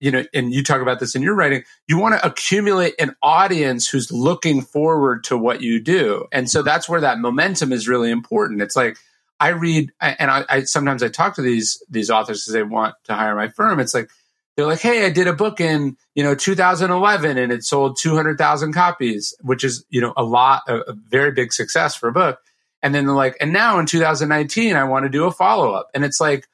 [0.00, 3.14] you know, and you talk about this in your writing, you want to accumulate an
[3.22, 6.26] audience who's looking forward to what you do.
[6.32, 8.62] And so that's where that momentum is really important.
[8.62, 8.96] It's like,
[9.38, 12.94] I read, and I, I sometimes I talk to these, these authors because they want
[13.04, 13.80] to hire my firm.
[13.80, 14.08] It's like,
[14.56, 18.72] they're like, Hey, I did a book in, you know, 2011 and it sold 200,000
[18.72, 22.40] copies, which is, you know, a lot, a, a very big success for a book.
[22.82, 25.90] And then they're like, and now in 2019, I want to do a follow up.
[25.94, 26.48] And it's like,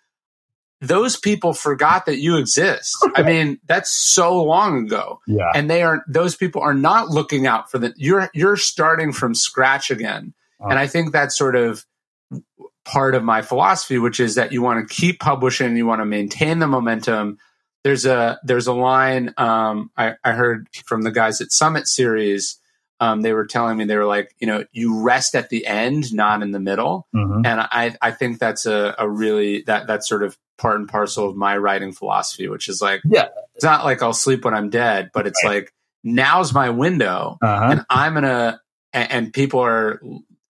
[0.81, 2.97] those people forgot that you exist.
[3.15, 5.21] I mean, that's so long ago.
[5.29, 5.51] Yeah.
[5.55, 9.35] And they are, those people are not looking out for the, you're, you're starting from
[9.37, 10.35] scratch again.
[10.61, 10.69] Oh.
[10.69, 11.87] And I think that's sort of
[12.85, 16.07] part of my philosophy, which is that you want to keep publishing, you want to
[16.07, 17.39] maintain the momentum
[17.85, 22.59] there's a there's a line um, I, I, heard from the guys at Summit Series.
[23.01, 26.15] Um, they were telling me they were like, you know, you rest at the end,
[26.15, 27.45] not in the middle, mm-hmm.
[27.45, 31.29] and I I think that's a, a really that that's sort of part and parcel
[31.29, 34.71] of my writing philosophy, which is like, yeah, it's not like I'll sleep when I'm
[34.71, 35.63] dead, but it's right.
[35.63, 37.69] like now's my window, uh-huh.
[37.71, 38.61] and I'm gonna
[38.93, 40.01] and, and people are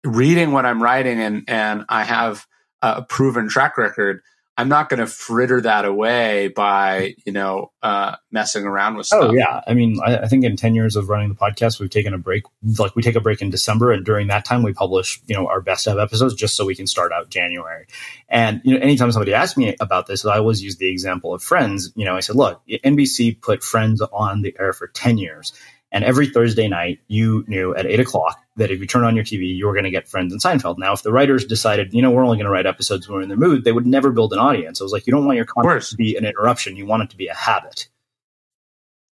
[0.04, 2.46] reading what I'm writing, and and I have
[2.82, 4.20] a proven track record
[4.56, 9.30] I'm not going to fritter that away by you know uh, messing around with stuff.
[9.30, 11.88] Oh yeah, I mean, I, I, think in ten years of running the podcast, we've
[11.88, 12.42] taken a break.
[12.78, 15.46] Like we take a break in December, and during that time, we publish you know
[15.46, 17.86] our best of episodes just so we can start out January.
[18.28, 21.42] And you know, anytime somebody asks me about this, I always use the example of
[21.42, 21.90] Friends.
[21.96, 25.54] You know, I said, look, NBC put Friends on the air for ten years,
[25.92, 29.24] and every Thursday night, you knew at eight o'clock that if you turn on your
[29.24, 30.78] TV, you were going to get Friends and Seinfeld.
[30.78, 33.22] Now, if the writers decided, you know, we're only going to write episodes when we're
[33.22, 34.80] in the mood, they would never build an audience.
[34.80, 36.76] I was like, you don't want your content to be an interruption.
[36.76, 37.88] You want it to be a habit.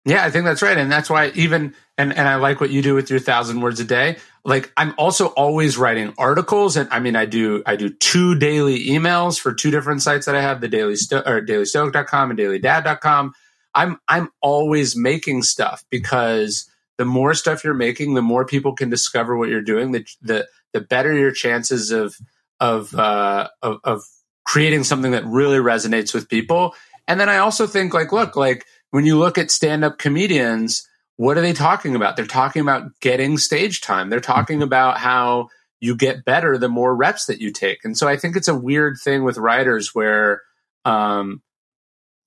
[0.05, 0.77] Yeah, I think that's right.
[0.77, 3.81] And that's why even, and, and I like what you do with your thousand words
[3.81, 4.19] a day.
[4.45, 6.77] Like I'm also always writing articles.
[6.77, 10.37] And I mean, I do, I do two daily emails for two different sites that
[10.37, 13.33] I have, the daily sto- or dailystoic.com and dailydad.com.
[13.77, 18.89] I'm I'm always making stuff because the more stuff you're making, the more people can
[18.89, 19.93] discover what you're doing.
[19.93, 22.17] The the the better your chances of
[22.59, 24.03] of uh, of, of
[24.45, 26.75] creating something that really resonates with people.
[27.07, 30.89] And then I also think like, look, like when you look at stand up comedians,
[31.17, 32.17] what are they talking about?
[32.17, 34.09] They're talking about getting stage time.
[34.09, 35.49] They're talking about how
[35.81, 37.85] you get better the more reps that you take.
[37.85, 40.43] And so I think it's a weird thing with writers where
[40.85, 41.43] um,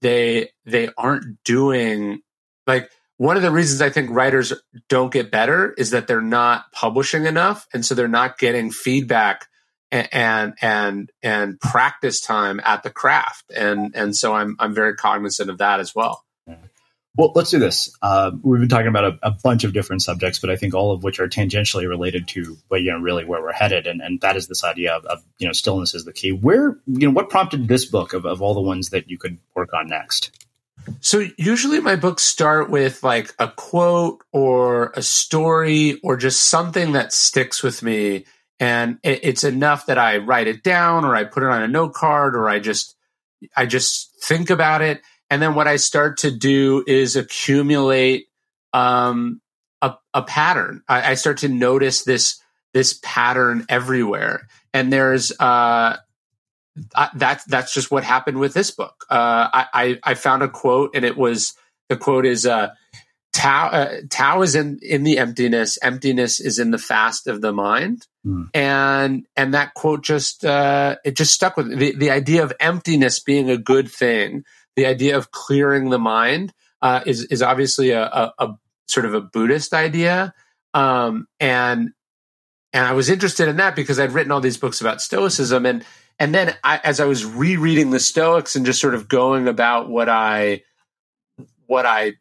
[0.02, 2.22] they they aren't doing
[2.68, 4.54] like one of the reasons I think writers
[4.88, 9.48] don't get better is that they're not publishing enough, and so they're not getting feedback
[9.92, 15.50] and and and, practice time at the craft, and and so I'm I'm very cognizant
[15.50, 16.24] of that as well.
[17.16, 17.96] Well, let's do this.
[18.02, 20.92] Uh, we've been talking about a, a, bunch of different subjects, but I think all
[20.92, 24.22] of which are tangentially related to, well, you know, really where we're headed, and, and
[24.22, 26.32] that is this idea of, of, you know, stillness is the key.
[26.32, 29.38] Where, you know, what prompted this book of, of all the ones that you could
[29.56, 30.32] work on next?
[31.02, 36.94] So usually my books start with like a quote or a story or just something
[36.94, 38.26] that sticks with me,
[38.60, 41.68] and it, it's enough that I write it down or I put it on a
[41.68, 42.96] note card or I just
[43.56, 48.28] I just think about it and then what I start to do is accumulate
[48.74, 49.42] um,
[49.82, 50.84] a, a, pattern.
[50.88, 52.42] I, I, start to notice this
[52.74, 55.98] this pattern everywhere, and there's uh,
[56.96, 59.06] I, that's that's just what happened with this book.
[59.10, 61.54] Uh, I, I found a quote, and it was
[61.90, 62.70] the quote is uh,
[63.32, 65.78] Tao, uh, Tao is in, in the emptiness.
[65.82, 68.06] Emptiness is in the fast of the mind.
[68.26, 68.50] Mm.
[68.54, 71.76] And, and that quote just, uh, it just stuck with me.
[71.76, 74.44] The, the idea of emptiness being a good thing
[74.80, 78.56] the idea of clearing the mind uh, is is obviously a, a, a,
[78.88, 80.34] sort of a Buddhist idea,
[80.74, 81.90] um, and
[82.72, 85.84] and I was interested in that because I'd written all these books about Stoicism, and
[86.18, 89.90] and then I, as I was rereading the Stoics and just sort of going about
[89.90, 90.64] what I
[91.66, 92.14] what I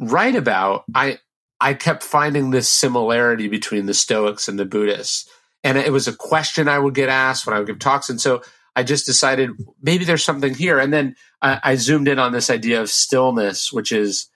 [0.00, 1.18] write about, I
[1.60, 5.28] I kept finding this similarity between the Stoics and the Buddhists,
[5.62, 8.18] and it was a question I would get asked when I would give talks, and
[8.18, 8.40] so
[8.76, 9.50] I just decided
[9.82, 10.78] maybe there's something here.
[10.78, 14.28] And then I, I, zoomed in on this idea of stillness, which is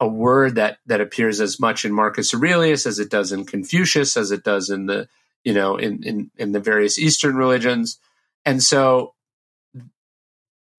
[0.00, 4.16] a word that that appears as much in Marcus Aurelius as it does in Confucius,
[4.16, 5.08] as it does in the
[5.44, 7.98] you know in in, in the various Eastern religions.
[8.44, 9.14] And so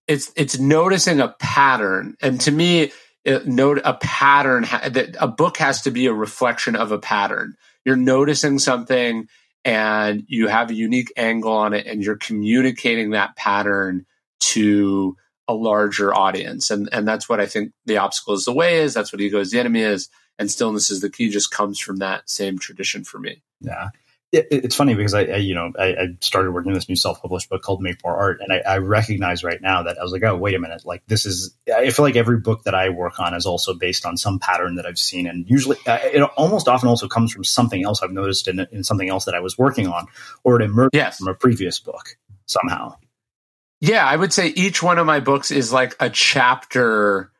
[0.08, 2.16] it's it's noticing a pattern.
[2.22, 2.92] And to me,
[3.24, 7.56] it, note a pattern that a book has to be a reflection of a pattern.
[7.86, 9.28] You're noticing something
[9.64, 14.06] and you have a unique angle on it and you're communicating that pattern
[14.40, 15.16] to
[15.48, 16.70] a larger audience.
[16.70, 18.94] And, and that's what I think the obstacle is the way is.
[18.94, 20.10] That's what ego is the enemy is.
[20.40, 23.44] And stillness is the key just comes from that same tradition for me.
[23.60, 23.90] Yeah.
[24.32, 26.96] it, it's funny because I, I you know, I, I, started working on this new
[26.96, 30.12] self-published book called Make More Art, and I, I, recognize right now that I was
[30.12, 31.54] like, oh, wait a minute, like this is.
[31.74, 34.76] I feel like every book that I work on is also based on some pattern
[34.76, 38.12] that I've seen, and usually uh, it almost often also comes from something else I've
[38.12, 40.08] noticed in, in something else that I was working on,
[40.44, 41.18] or it emerged yes.
[41.18, 42.96] from a previous book somehow.
[43.82, 47.32] Yeah, I would say each one of my books is like a chapter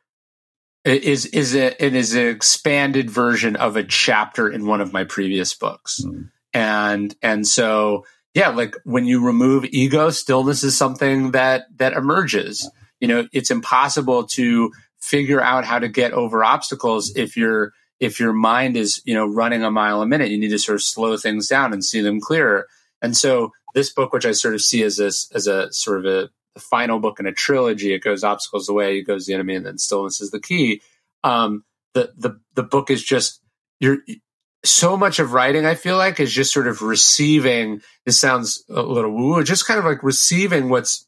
[0.84, 5.04] is is a, it is an expanded version of a chapter in one of my
[5.04, 6.02] previous books.
[6.04, 6.30] Mm.
[6.52, 12.68] And and so yeah, like when you remove ego, stillness is something that that emerges.
[13.00, 18.18] You know, it's impossible to figure out how to get over obstacles if your if
[18.18, 20.30] your mind is, you know, running a mile a minute.
[20.30, 22.66] You need to sort of slow things down and see them clearer.
[23.00, 26.30] And so this book, which I sort of see as this as a sort of
[26.56, 27.92] a final book in a trilogy.
[27.92, 30.82] It goes obstacles away, it goes the enemy, and then stillness is the key.
[31.24, 31.64] Um,
[31.94, 33.40] the the the book is just
[33.80, 33.98] you're
[34.64, 35.66] so much of writing.
[35.66, 37.82] I feel like is just sort of receiving.
[38.04, 41.06] This sounds a little woo, woo, just kind of like receiving what's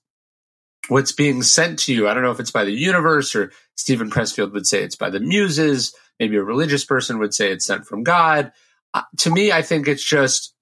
[0.88, 2.08] what's being sent to you.
[2.08, 5.10] I don't know if it's by the universe or Steven Pressfield would say it's by
[5.10, 5.94] the muses.
[6.20, 8.52] Maybe a religious person would say it's sent from God.
[8.92, 10.53] Uh, to me, I think it's just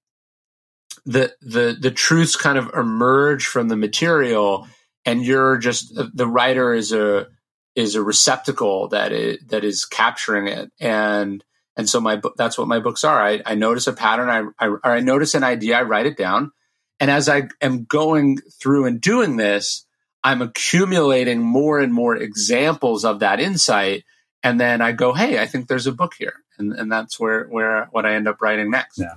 [1.05, 4.67] the the the truths kind of emerge from the material
[5.05, 7.27] and you're just uh, the writer is a
[7.75, 10.71] is a receptacle that is that is capturing it.
[10.79, 11.43] And
[11.75, 13.21] and so my that's what my books are.
[13.21, 14.53] I, I notice a pattern.
[14.59, 16.51] I, I i notice an idea i write it down.
[16.99, 19.85] And as i am going through and doing this
[20.23, 24.03] i'm accumulating more and more examples of that insight.
[24.43, 26.35] And then i go hey i think there's a book here.
[26.57, 28.99] And and that's where where what i end up writing next.
[28.99, 29.15] Yeah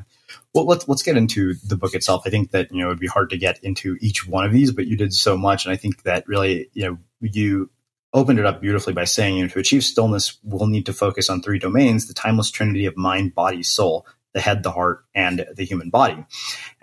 [0.57, 2.23] well, let's let's get into the book itself.
[2.27, 4.73] I think that you know it'd be hard to get into each one of these,
[4.73, 7.71] but you did so much, and I think that really you know you
[8.13, 11.29] opened it up beautifully by saying you know to achieve stillness, we'll need to focus
[11.29, 15.47] on three domains: the timeless trinity of mind, body, soul, the head, the heart, and
[15.55, 16.25] the human body.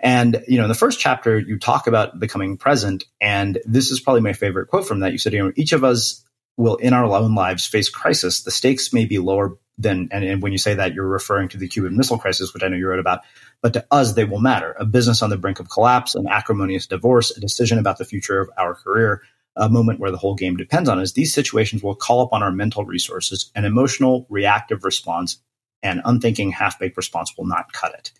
[0.00, 4.00] And you know, in the first chapter, you talk about becoming present, and this is
[4.00, 5.12] probably my favorite quote from that.
[5.12, 6.23] You said, you know, each of us
[6.56, 8.42] will in our own lives face crisis.
[8.42, 11.58] The stakes may be lower than, and, and when you say that, you're referring to
[11.58, 13.20] the Cuban Missile Crisis, which I know you wrote about
[13.64, 14.76] but to us, they will matter.
[14.78, 18.38] A business on the brink of collapse, an acrimonious divorce, a decision about the future
[18.38, 19.22] of our career,
[19.56, 21.12] a moment where the whole game depends on us.
[21.12, 23.50] These situations will call upon our mental resources.
[23.54, 25.38] An emotional, reactive response
[25.82, 28.12] and unthinking, half baked response will not cut it.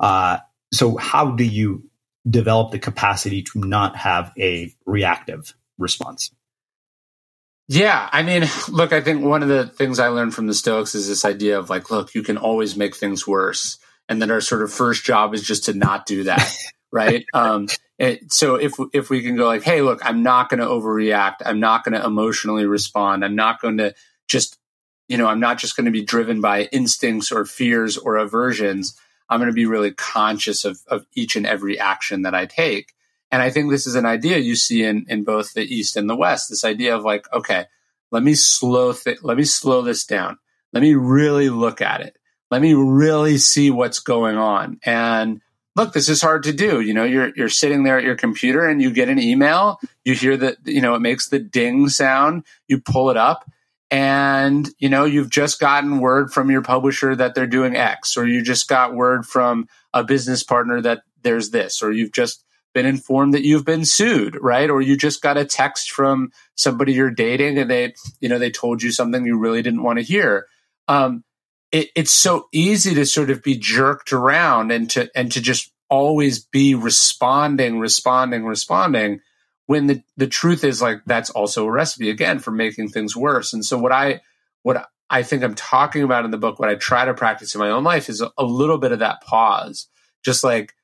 [0.00, 0.38] Uh,
[0.72, 1.90] so, how do you
[2.26, 6.30] develop the capacity to not have a reactive response?
[7.68, 10.94] Yeah, I mean, look, I think one of the things I learned from the Stoics
[10.94, 13.78] is this idea of like, look, you can always make things worse.
[14.08, 16.50] And then our sort of first job is just to not do that
[16.92, 17.26] right?
[17.34, 20.66] Um, it, so if if we can go like hey look i'm not going to
[20.66, 21.36] overreact.
[21.44, 23.24] I'm not going to emotionally respond.
[23.24, 23.94] I'm not going to
[24.28, 24.58] just
[25.08, 28.96] you know i'm not just going to be driven by instincts or fears or aversions.
[29.28, 32.94] I'm going to be really conscious of, of each and every action that i take
[33.30, 36.08] and i think this is an idea you see in in both the east and
[36.08, 37.66] the west this idea of like okay
[38.10, 40.38] let me slow th- let me slow this down
[40.72, 42.18] let me really look at it
[42.50, 44.78] let me really see what's going on.
[44.84, 45.40] And
[45.76, 46.80] look, this is hard to do.
[46.80, 50.14] You know, you're you're sitting there at your computer and you get an email, you
[50.14, 53.50] hear that, you know, it makes the ding sound, you pull it up,
[53.90, 58.26] and you know, you've just gotten word from your publisher that they're doing X, or
[58.26, 62.44] you just got word from a business partner that there's this, or you've just
[62.74, 64.70] been informed that you've been sued, right?
[64.70, 68.50] Or you just got a text from somebody you're dating and they, you know, they
[68.50, 70.46] told you something you really didn't want to hear.
[70.86, 71.24] Um,
[71.72, 75.72] it, it's so easy to sort of be jerked around and to and to just
[75.90, 79.20] always be responding, responding, responding.
[79.66, 83.52] When the the truth is like that's also a recipe again for making things worse.
[83.52, 84.20] And so what I
[84.62, 87.60] what I think I'm talking about in the book, what I try to practice in
[87.60, 89.88] my own life is a, a little bit of that pause,
[90.24, 90.74] just like,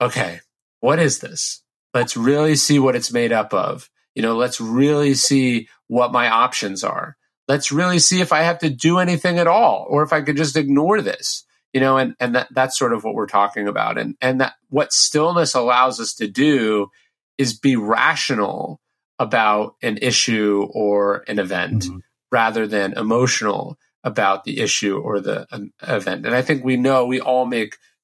[0.00, 0.40] okay,
[0.80, 1.62] what is this?
[1.94, 3.88] Let's really see what it's made up of.
[4.14, 7.16] You know, let's really see what my options are
[7.48, 10.36] let's really see if I have to do anything at all or if I could
[10.36, 11.44] just ignore this.
[11.72, 13.98] You know, and, and that, that's sort of what we're talking about.
[13.98, 16.88] And and that what stillness allows us to do
[17.36, 18.80] is be rational
[19.18, 21.98] about an issue or an event mm-hmm.
[22.32, 26.24] rather than emotional about the issue or the um, event.
[26.24, 27.76] And I think we know we all make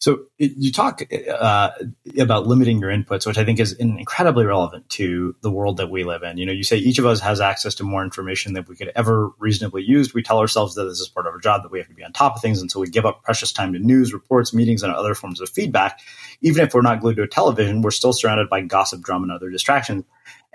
[0.00, 1.70] So it, you talk uh,
[2.18, 6.04] about limiting your inputs, which I think is incredibly relevant to the world that we
[6.04, 6.38] live in.
[6.38, 8.92] You know, you say each of us has access to more information than we could
[8.94, 10.14] ever reasonably use.
[10.14, 12.04] We tell ourselves that this is part of our job, that we have to be
[12.04, 14.84] on top of things, and so we give up precious time to news, reports, meetings,
[14.84, 16.00] and other forms of feedback.
[16.42, 19.32] Even if we're not glued to a television, we're still surrounded by gossip, drama, and
[19.32, 20.04] other distractions.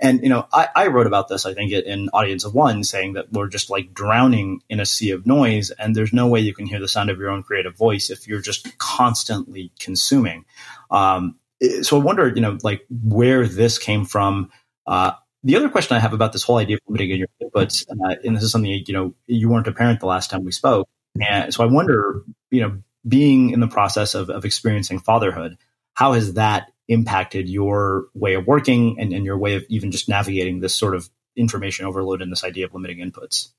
[0.04, 3.14] And you know, I, I, wrote about this, I think, in Audience of One, saying
[3.14, 6.54] that we're just like drowning in a sea of noise, and there's no way you
[6.54, 10.43] can hear the sound of your own creative voice if you're just constantly consuming.
[10.91, 11.38] Um,
[11.84, 14.51] so I wonder, you know, like where this came from.
[14.86, 15.14] Uh,
[15.45, 18.36] the other question I have about this whole idea of limiting your inputs, uh, and
[18.36, 20.89] this is something you know you weren't a parent the last time we spoke,
[21.22, 22.78] and so I wonder, you know,
[23.08, 25.58] being in the process of, of experiencing fatherhood,
[25.93, 30.09] how has that impacted your way of working and, and your way of even just
[30.09, 33.49] navigating this sort of information overload and this idea of limiting inputs?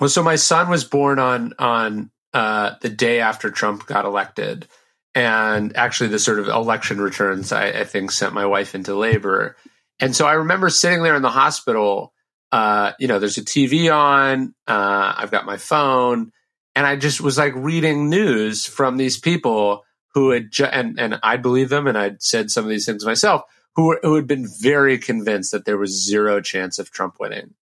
[0.00, 4.66] Well, so my son was born on on uh, the day after Trump got elected,
[5.14, 9.56] and actually the sort of election returns I, I think sent my wife into labor,
[9.98, 12.12] and so I remember sitting there in the hospital.
[12.52, 14.54] Uh, you know, there's a TV on.
[14.66, 16.30] Uh, I've got my phone,
[16.74, 19.85] and I just was like reading news from these people
[20.16, 23.04] who had ju- and and I believe them, and I'd said some of these things
[23.04, 23.42] myself,
[23.74, 27.52] who were, who had been very convinced that there was zero chance of Trump winning.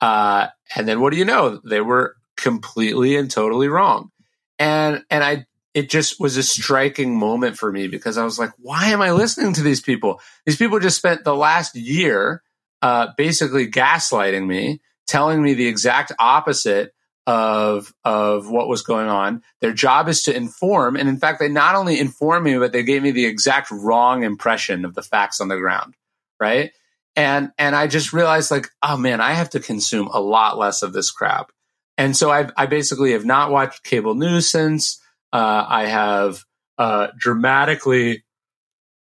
[0.00, 0.46] Uh,
[0.76, 1.60] and then what do you know?
[1.64, 4.12] They were completely and totally wrong.
[4.56, 8.52] And and I it just was a striking moment for me because I was like,
[8.58, 10.20] why am I listening to these people?
[10.46, 12.44] These people just spent the last year
[12.82, 16.94] uh, basically gaslighting me, telling me the exact opposite
[17.26, 19.42] of of what was going on.
[19.60, 22.84] Their job is to inform, and in fact, they not only informed me, but they
[22.84, 25.94] gave me the exact wrong impression of the facts on the ground,
[26.38, 26.70] right?
[27.16, 30.82] And and I just realized, like, oh man, I have to consume a lot less
[30.82, 31.50] of this crap.
[31.98, 35.00] And so I, I basically have not watched cable news since.
[35.32, 36.44] Uh, I have
[36.78, 38.24] uh, dramatically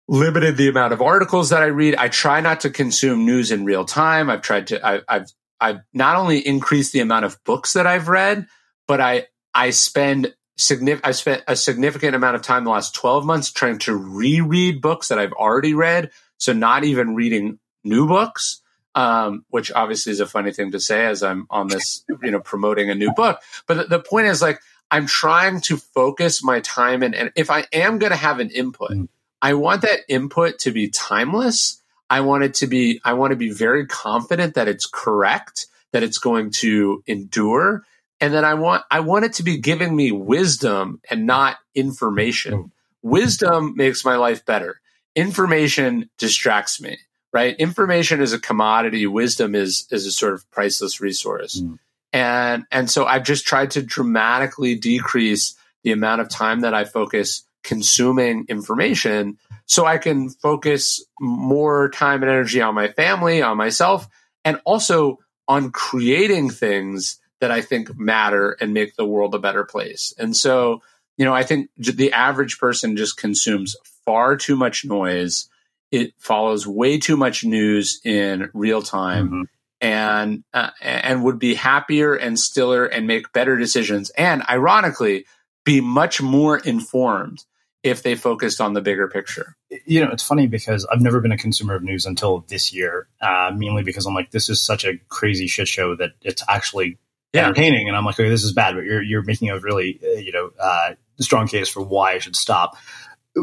[0.09, 1.97] limited the amount of articles that I read.
[1.97, 4.29] I try not to consume news in real time.
[4.29, 4.87] I've tried to.
[4.87, 5.33] I, I've
[5.63, 8.47] I've not only increased the amount of books that I've read,
[8.89, 13.25] but I I spend significant I spent a significant amount of time the last 12
[13.25, 16.11] months trying to reread books that I've already read.
[16.39, 18.59] So not even reading new books.
[18.95, 22.41] Um, which obviously is a funny thing to say as I'm on this, you know,
[22.41, 23.41] promoting a new book.
[23.67, 24.61] But the, the point is like,
[24.91, 28.51] I'm trying to focus my time and, and if I am going to have an
[28.51, 29.09] input, mm.
[29.41, 31.82] I want that input to be timeless
[32.13, 36.03] I want it to be, I want to be very confident that it's correct, that
[36.03, 37.87] it's going to endure.
[38.21, 42.71] And then I want, I want it to be giving me wisdom and not information.
[43.01, 44.79] Wisdom makes my life better.
[45.17, 46.99] Information distracts me,
[47.33, 47.57] right?
[47.57, 49.07] Information is a commodity.
[49.07, 51.63] Wisdom is, is a sort of priceless resource.
[51.63, 51.79] Mm.
[52.13, 56.85] And, and so I've just tried to dramatically decrease the amount of time that I
[56.85, 59.39] focus consuming information
[59.73, 64.07] so I can focus more time and energy on my family, on myself,
[64.45, 65.19] and also
[65.49, 70.13] on creating things that I think matter and make the world a better place.
[70.19, 70.83] And so,
[71.17, 75.49] you know, I think the average person just consumes far too much noise.
[75.91, 79.27] It follows way too much news in real time.
[79.27, 79.43] Mm-hmm.
[79.81, 85.25] And uh, and would be happier and stiller and make better decisions and ironically
[85.65, 87.43] be much more informed
[87.83, 89.57] if they focused on the bigger picture.
[89.87, 93.09] You know, it's funny because I've never been a consumer of news until this year,
[93.21, 96.99] uh, mainly because I'm like, this is such a crazy shit show that it's actually
[97.33, 97.47] yeah.
[97.47, 100.19] entertaining, and I'm like, okay, this is bad, but you're you're making a really uh,
[100.19, 102.77] you know uh, strong case for why I should stop.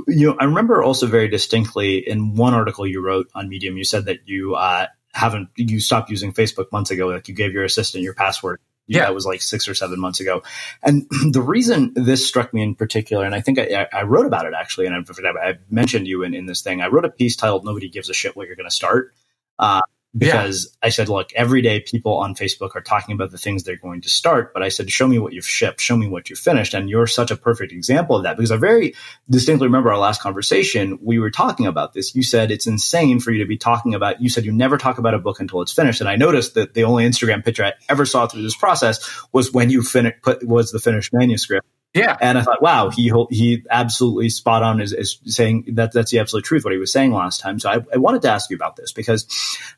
[0.08, 3.84] You know, I remember also very distinctly in one article you wrote on Medium, you
[3.84, 7.64] said that you uh, haven't you stopped using Facebook months ago, like you gave your
[7.64, 8.62] assistant your password
[8.98, 9.06] yeah.
[9.06, 10.44] that was like six or seven months ago.
[10.82, 14.46] And the reason this struck me in particular, and I think I, I wrote about
[14.46, 16.82] it actually, and I, I mentioned you in, in this thing.
[16.82, 19.14] I wrote a piece titled "Nobody Gives a Shit What You're Going to Start,"
[19.58, 19.82] uh,
[20.18, 20.88] because yeah.
[20.88, 24.02] I said, look, every day people on Facebook are talking about the things they're going
[24.02, 26.74] to start, but I said, show me what you've shipped, show me what you've finished.
[26.74, 28.96] And you're such a perfect example of that because I very
[29.30, 30.98] distinctly remember our last conversation.
[31.02, 32.16] We were talking about this.
[32.16, 34.98] You said it's insane for you to be talking about, you said you never talk
[34.98, 36.02] about a book until it's finished.
[36.02, 39.00] And I noticed that the only Instagram picture I ever saw through this process
[39.32, 41.68] was when you finished, put, was the finished manuscript.
[41.94, 42.16] Yeah.
[42.22, 46.20] And I thought, wow, he he absolutely spot on is, is saying that that's the
[46.20, 47.60] absolute truth what he was saying last time.
[47.60, 49.26] So I, I wanted to ask you about this because,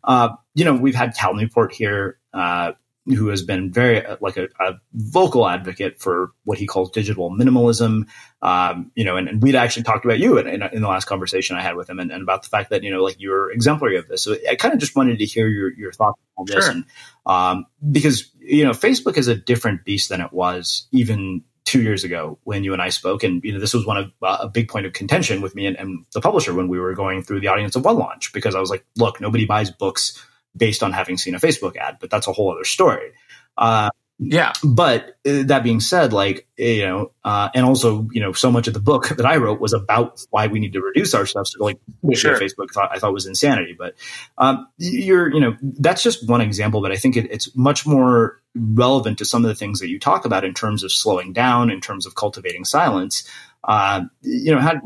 [0.03, 2.73] uh, you know, we've had Cal Newport here, uh,
[3.05, 7.31] who has been very uh, like a, a, vocal advocate for what he calls digital
[7.31, 8.07] minimalism.
[8.41, 11.05] Um, you know, and, and, we'd actually talked about you in, in, in, the last
[11.05, 13.51] conversation I had with him, and, and, about the fact that you know, like you're
[13.51, 14.23] exemplary of this.
[14.23, 16.73] So I kind of just wanted to hear your your thoughts on this, sure.
[16.73, 16.85] and
[17.25, 22.03] um, because you know, Facebook is a different beast than it was even two years
[22.03, 24.49] ago when you and I spoke, and you know this was one of uh, a
[24.49, 27.39] big point of contention with me and, and, the publisher when we were going through
[27.39, 30.21] the audience of one launch because I was like, look, nobody buys books
[30.55, 33.11] based on having seen a Facebook ad, but that's a whole other story.
[33.57, 33.89] Uh,
[34.23, 34.53] yeah.
[34.63, 38.67] But uh, that being said, like, you know, uh, and also, you know, so much
[38.67, 41.47] of the book that I wrote was about why we need to reduce our stuff.
[41.47, 41.79] So like
[42.13, 42.39] sure.
[42.39, 43.95] Facebook thought, I thought was insanity, but,
[44.37, 48.39] um, you're, you know, that's just one example, but I think it, it's much more
[48.55, 51.71] relevant to some of the things that you talk about in terms of slowing down,
[51.71, 53.27] in terms of cultivating silence.
[53.63, 54.79] Uh, you know, how,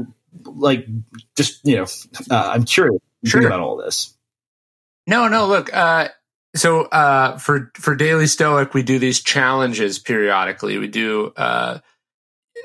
[0.46, 0.88] like,
[1.36, 1.86] just, you know,
[2.32, 3.46] uh, I'm curious sure.
[3.46, 4.16] about all this.
[5.08, 6.08] No, no, look, uh,
[6.56, 10.78] so uh, for for Daily Stoic, we do these challenges periodically.
[10.78, 11.80] We do uh,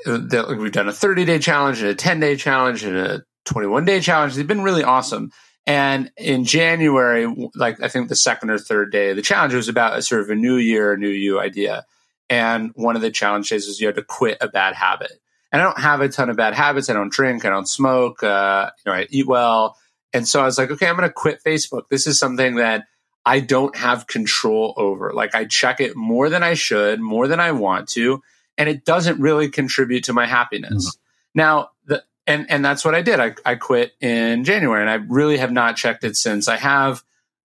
[0.05, 3.85] the, we've done a 30 day challenge and a 10 day challenge and a 21
[3.85, 4.35] day challenge.
[4.35, 5.31] They've been really awesome.
[5.67, 9.97] And in January, like I think the second or third day, the challenge was about
[9.97, 11.85] a sort of a new year, new you idea.
[12.29, 15.11] And one of the challenges is you had to quit a bad habit.
[15.51, 16.89] And I don't have a ton of bad habits.
[16.89, 17.45] I don't drink.
[17.45, 18.23] I don't smoke.
[18.23, 19.75] Uh, you know, I eat well.
[20.13, 21.83] And so I was like, okay, I'm going to quit Facebook.
[21.89, 22.85] This is something that
[23.25, 25.11] I don't have control over.
[25.13, 28.21] Like I check it more than I should, more than I want to,
[28.57, 30.89] and it doesn't really contribute to my happiness.
[30.89, 31.39] Mm-hmm.
[31.39, 33.19] Now, the, and and that's what I did.
[33.19, 36.47] I, I quit in January, and I really have not checked it since.
[36.47, 37.03] I have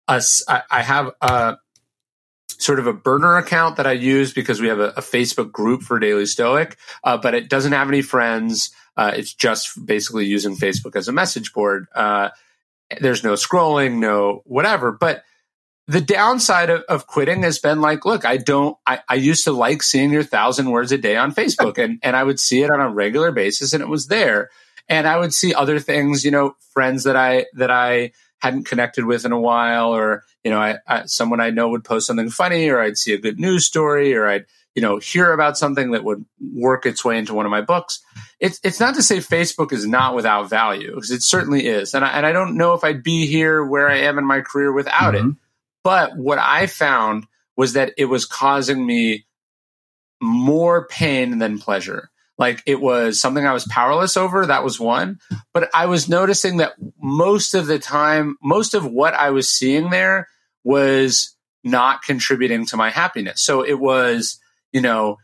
[0.09, 0.23] a
[0.71, 1.59] I have a
[2.59, 5.83] sort of a burner account that I use because we have a, a Facebook group
[5.83, 8.71] for Daily Stoic, uh, but it doesn't have any friends.
[8.97, 11.87] Uh, it's just basically using Facebook as a message board.
[11.95, 12.31] Uh,
[13.01, 15.23] there's no scrolling, no whatever, but
[15.89, 19.53] the downside of, of quitting has been like, look, I don't, I, I used to
[19.53, 22.71] like seeing your thousand words a day on Facebook and, and I would see it
[22.71, 24.51] on a regular basis and it was there.
[24.89, 29.05] And I would see other things, you know, friends that I, that I hadn't connected
[29.05, 32.31] with in a while, or, you know, I, I someone I know would post something
[32.31, 35.93] funny or I'd see a good news story or I'd, you know, hear about something
[35.93, 38.01] that would work its way into one of my books.
[38.39, 42.05] It's it's not to say Facebook is not without value because it certainly is, and
[42.05, 44.71] I, and I don't know if I'd be here where I am in my career
[44.73, 45.31] without mm-hmm.
[45.31, 45.37] it.
[45.87, 47.27] But what I found
[47.57, 49.25] was that it was causing me
[50.21, 52.11] more pain than pleasure.
[52.39, 54.45] Like it was something I was powerless over.
[54.45, 55.21] That was one.
[55.55, 59.91] But I was noticing that most of the time, most of what I was seeing
[59.91, 60.29] there
[60.65, 63.43] was not contributing to my happiness.
[63.43, 64.41] So it was
[64.73, 65.17] you know,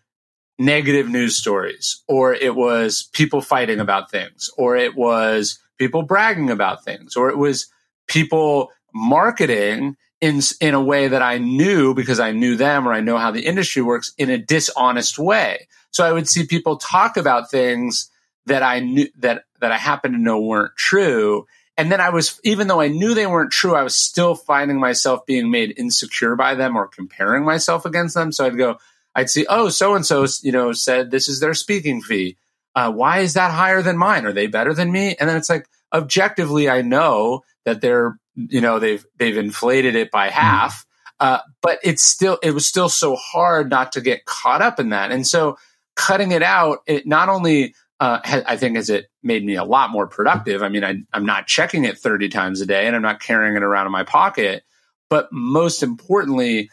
[0.58, 6.48] negative news stories, or it was people fighting about things, or it was people bragging
[6.48, 7.66] about things, or it was
[8.08, 13.00] people marketing in in a way that I knew because I knew them or I
[13.00, 15.68] know how the industry works in a dishonest way.
[15.90, 18.08] So I would see people talk about things
[18.46, 21.46] that I knew that that I happen to know weren't true.
[21.76, 24.78] And then I was, even though I knew they weren't true, I was still finding
[24.78, 28.30] myself being made insecure by them or comparing myself against them.
[28.30, 28.76] So I'd go,
[29.14, 32.36] I'd see, oh, so and so, you know, said this is their speaking fee.
[32.74, 34.26] Uh, why is that higher than mine?
[34.26, 35.16] Are they better than me?
[35.18, 40.10] And then it's like, objectively, I know that they're, you know, they've they've inflated it
[40.10, 40.86] by half.
[41.22, 44.88] Uh, but it's still, it was still so hard not to get caught up in
[44.88, 45.12] that.
[45.12, 45.56] And so
[45.94, 49.90] cutting it out, it not only, uh, I think has it made me a lot
[49.90, 50.64] more productive.
[50.64, 53.54] I mean, I, I'm not checking it 30 times a day and I'm not carrying
[53.54, 54.64] it around in my pocket.
[55.08, 56.70] But most importantly,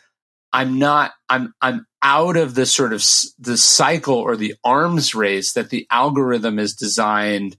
[0.52, 3.04] I'm not, I'm, I'm out of the sort of
[3.38, 7.56] the cycle or the arms race that the algorithm is designed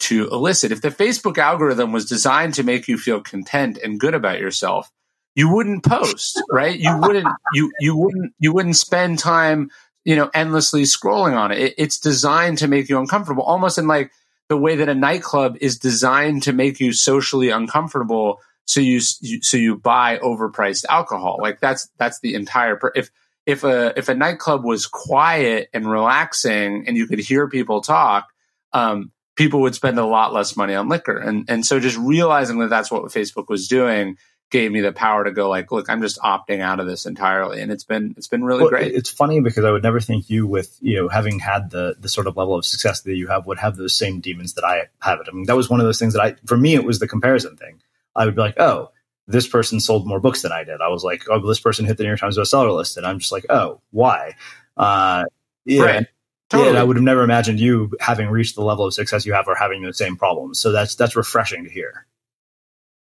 [0.00, 0.72] to elicit.
[0.72, 4.90] If the Facebook algorithm was designed to make you feel content and good about yourself,
[5.34, 6.78] you wouldn't post, right?
[6.78, 9.70] You wouldn't you you wouldn't you wouldn't spend time,
[10.04, 11.58] you know, endlessly scrolling on it.
[11.58, 11.74] it.
[11.78, 14.10] It's designed to make you uncomfortable, almost in like
[14.48, 19.42] the way that a nightclub is designed to make you socially uncomfortable so you, you
[19.42, 21.38] so you buy overpriced alcohol.
[21.40, 23.10] Like that's that's the entire per- if
[23.46, 28.28] if a if a nightclub was quiet and relaxing and you could hear people talk,
[28.72, 29.10] um,
[29.40, 31.16] people would spend a lot less money on liquor.
[31.16, 34.18] And and so just realizing that that's what Facebook was doing
[34.50, 37.62] gave me the power to go like, look, I'm just opting out of this entirely,
[37.62, 38.92] and it's been it's been really well, great.
[38.92, 42.08] It's funny because I would never think you, with you know having had the the
[42.08, 44.88] sort of level of success that you have, would have those same demons that I
[45.00, 45.20] have.
[45.20, 45.28] It.
[45.30, 47.08] I mean, that was one of those things that I, for me, it was the
[47.08, 47.80] comparison thing.
[48.14, 48.90] I would be like, oh,
[49.26, 50.82] this person sold more books than I did.
[50.82, 53.20] I was like, oh, this person hit the New York Times bestseller list, and I'm
[53.20, 54.34] just like, oh, why?
[54.76, 55.24] Uh,
[55.64, 56.06] yeah, right.
[56.50, 56.74] Totally.
[56.74, 59.46] Yeah, I would have never imagined you having reached the level of success you have
[59.46, 60.58] or having the same problems.
[60.58, 62.06] So that's that's refreshing to hear.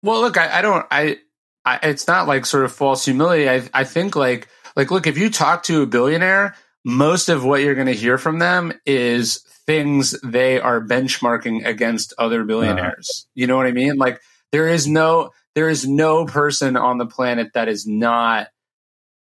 [0.02, 1.18] Well, look, I, I don't, I,
[1.64, 3.48] I, it's not like sort of false humility.
[3.48, 7.62] I, I think like, like, look, if you talk to a billionaire, most of what
[7.62, 13.26] you're going to hear from them is things they are benchmarking against other billionaires.
[13.26, 13.30] Uh-huh.
[13.34, 13.96] You know what I mean?
[13.96, 14.20] Like,
[14.50, 18.48] there is no, there is no person on the planet that is not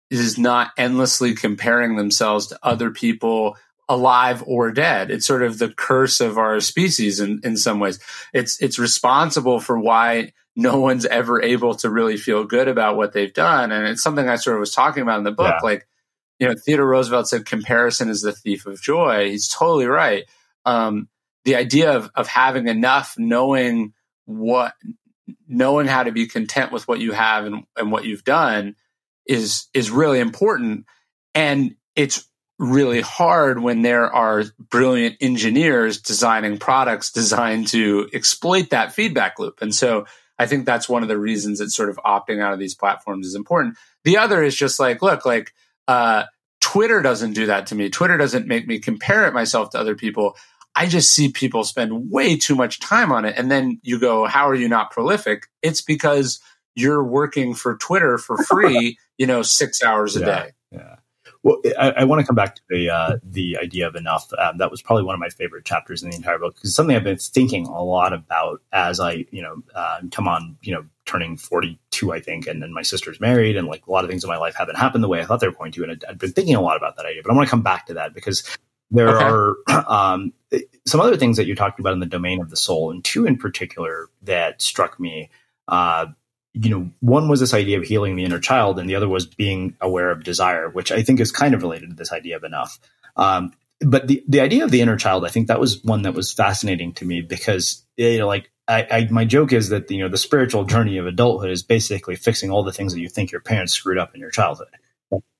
[0.09, 3.57] is not endlessly comparing themselves to other people
[3.89, 5.11] alive or dead.
[5.11, 7.99] It's sort of the curse of our species in, in some ways.
[8.33, 13.13] It's it's responsible for why no one's ever able to really feel good about what
[13.13, 13.71] they've done.
[13.71, 15.55] And it's something I sort of was talking about in the book.
[15.59, 15.65] Yeah.
[15.65, 15.87] Like,
[16.39, 19.29] you know, Theodore Roosevelt said comparison is the thief of joy.
[19.29, 20.25] He's totally right.
[20.65, 21.09] Um,
[21.45, 23.93] the idea of of having enough, knowing
[24.25, 24.73] what
[25.47, 28.75] knowing how to be content with what you have and, and what you've done
[29.25, 30.85] is is really important
[31.35, 32.27] and it's
[32.59, 39.61] really hard when there are brilliant engineers designing products designed to exploit that feedback loop
[39.61, 40.05] and so
[40.39, 43.27] i think that's one of the reasons that sort of opting out of these platforms
[43.27, 45.53] is important the other is just like look like
[45.87, 46.23] uh,
[46.59, 49.95] twitter doesn't do that to me twitter doesn't make me compare it myself to other
[49.95, 50.35] people
[50.77, 53.33] I just see people spend way too much time on it.
[53.35, 55.47] And then you go, how are you not prolific?
[55.63, 56.39] It's because
[56.75, 60.51] you're working for Twitter for free, you know, six hours a yeah, day.
[60.71, 60.95] Yeah.
[61.47, 64.29] Well, I, I, want to come back to the uh, the idea of enough.
[64.37, 66.93] Um, that was probably one of my favorite chapters in the entire book because something
[66.93, 70.85] I've been thinking a lot about as I, you know, uh, come on, you know,
[71.05, 74.09] turning forty two, I think, and then my sister's married, and like a lot of
[74.09, 75.93] things in my life haven't happened the way I thought they were going to, and
[75.93, 77.21] I'd, I'd been thinking a lot about that idea.
[77.23, 78.43] But I want to come back to that because
[78.91, 79.23] there okay.
[79.23, 79.55] are
[79.87, 80.33] um,
[80.85, 83.25] some other things that you talked about in the domain of the soul, and two
[83.25, 85.29] in particular that struck me.
[85.69, 86.07] Uh,
[86.63, 89.25] you know, one was this idea of healing the inner child, and the other was
[89.25, 92.43] being aware of desire, which I think is kind of related to this idea of
[92.43, 92.79] enough.
[93.15, 96.13] Um, but the, the idea of the inner child, I think that was one that
[96.13, 99.99] was fascinating to me because, you know, like I, I, my joke is that you
[99.99, 103.31] know the spiritual journey of adulthood is basically fixing all the things that you think
[103.31, 104.69] your parents screwed up in your childhood.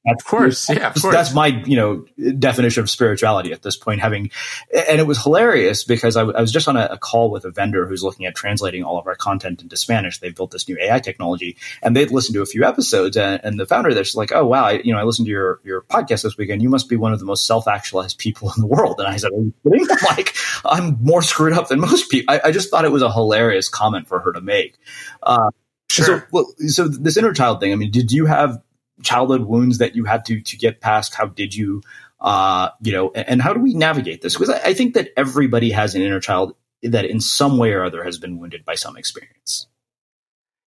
[0.07, 1.13] Of course, yeah, of course.
[1.13, 3.99] That's my you know definition of spirituality at this point.
[3.99, 4.31] Having,
[4.73, 7.51] and it was hilarious because I, I was just on a, a, call with a
[7.51, 10.19] vendor who's looking at translating all of our content into Spanish.
[10.19, 13.17] They've built this new AI technology, and they'd listened to a few episodes.
[13.17, 15.59] And, and the founder there's like, "Oh wow, I, you know, I listened to your
[15.65, 16.61] your podcast this weekend.
[16.61, 19.17] You must be one of the most self actualized people in the world." And I
[19.17, 19.87] said, "Are you kidding?
[20.09, 23.11] like, I'm more screwed up than most people." I, I, just thought it was a
[23.11, 24.77] hilarious comment for her to make.
[25.21, 25.49] Uh,
[25.89, 26.05] Sure.
[26.05, 27.71] So, well, so this inner child thing.
[27.71, 28.61] I mean, did you have
[29.03, 31.15] childhood wounds that you had to to get past?
[31.15, 31.81] How did you,
[32.19, 34.33] uh, you know, and, and how do we navigate this?
[34.33, 37.83] Because I, I think that everybody has an inner child that in some way or
[37.83, 39.67] other has been wounded by some experience.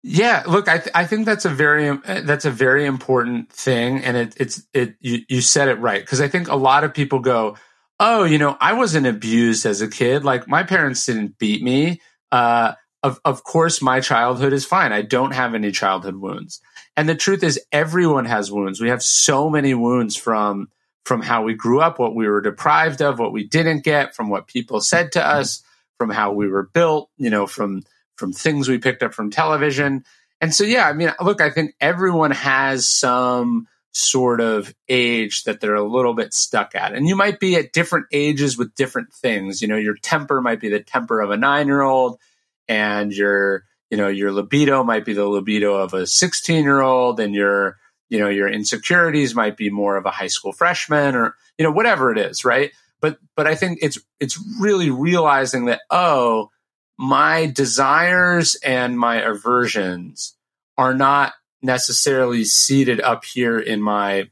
[0.03, 4.15] Yeah, look, I th- I think that's a very that's a very important thing, and
[4.15, 7.19] it, it's it you, you said it right because I think a lot of people
[7.19, 7.57] go,
[7.99, 11.99] oh, you know, I wasn't abused as a kid, like my parents didn't beat me.
[12.32, 12.73] Uh,
[13.03, 14.93] of of course, my childhood is fine.
[14.93, 16.61] I don't have any childhood wounds,
[16.97, 18.81] and the truth is, everyone has wounds.
[18.81, 20.69] We have so many wounds from
[21.05, 24.29] from how we grew up, what we were deprived of, what we didn't get, from
[24.29, 25.63] what people said to us,
[25.97, 27.83] from how we were built, you know, from
[28.17, 30.03] from things we picked up from television.
[30.41, 35.59] And so, yeah, I mean, look, I think everyone has some sort of age that
[35.59, 36.93] they're a little bit stuck at.
[36.93, 39.61] And you might be at different ages with different things.
[39.61, 42.19] You know, your temper might be the temper of a nine year old,
[42.67, 47.19] and your you know your libido might be the libido of a 16 year old
[47.19, 47.77] and your
[48.09, 51.71] you know your insecurities might be more of a high school freshman or you know
[51.71, 52.71] whatever it is right?
[52.99, 56.49] But but i think it's it's really realizing that oh
[56.97, 60.35] my desires and my aversions
[60.77, 64.29] are not necessarily seated up here in my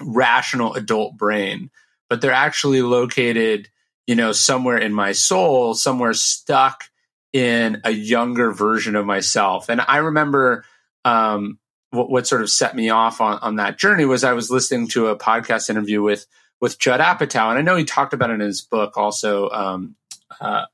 [0.00, 1.70] rational adult brain
[2.10, 3.70] but they're actually located
[4.06, 6.89] you know somewhere in my soul somewhere stuck
[7.32, 9.68] in a younger version of myself.
[9.68, 10.64] And I remember
[11.04, 11.58] um,
[11.90, 14.88] what, what, sort of set me off on, on that journey was I was listening
[14.88, 16.26] to a podcast interview with
[16.60, 18.98] with Judd Apatow, and I know he talked about it in his book.
[18.98, 19.96] Also, um,
[20.40, 20.66] uh,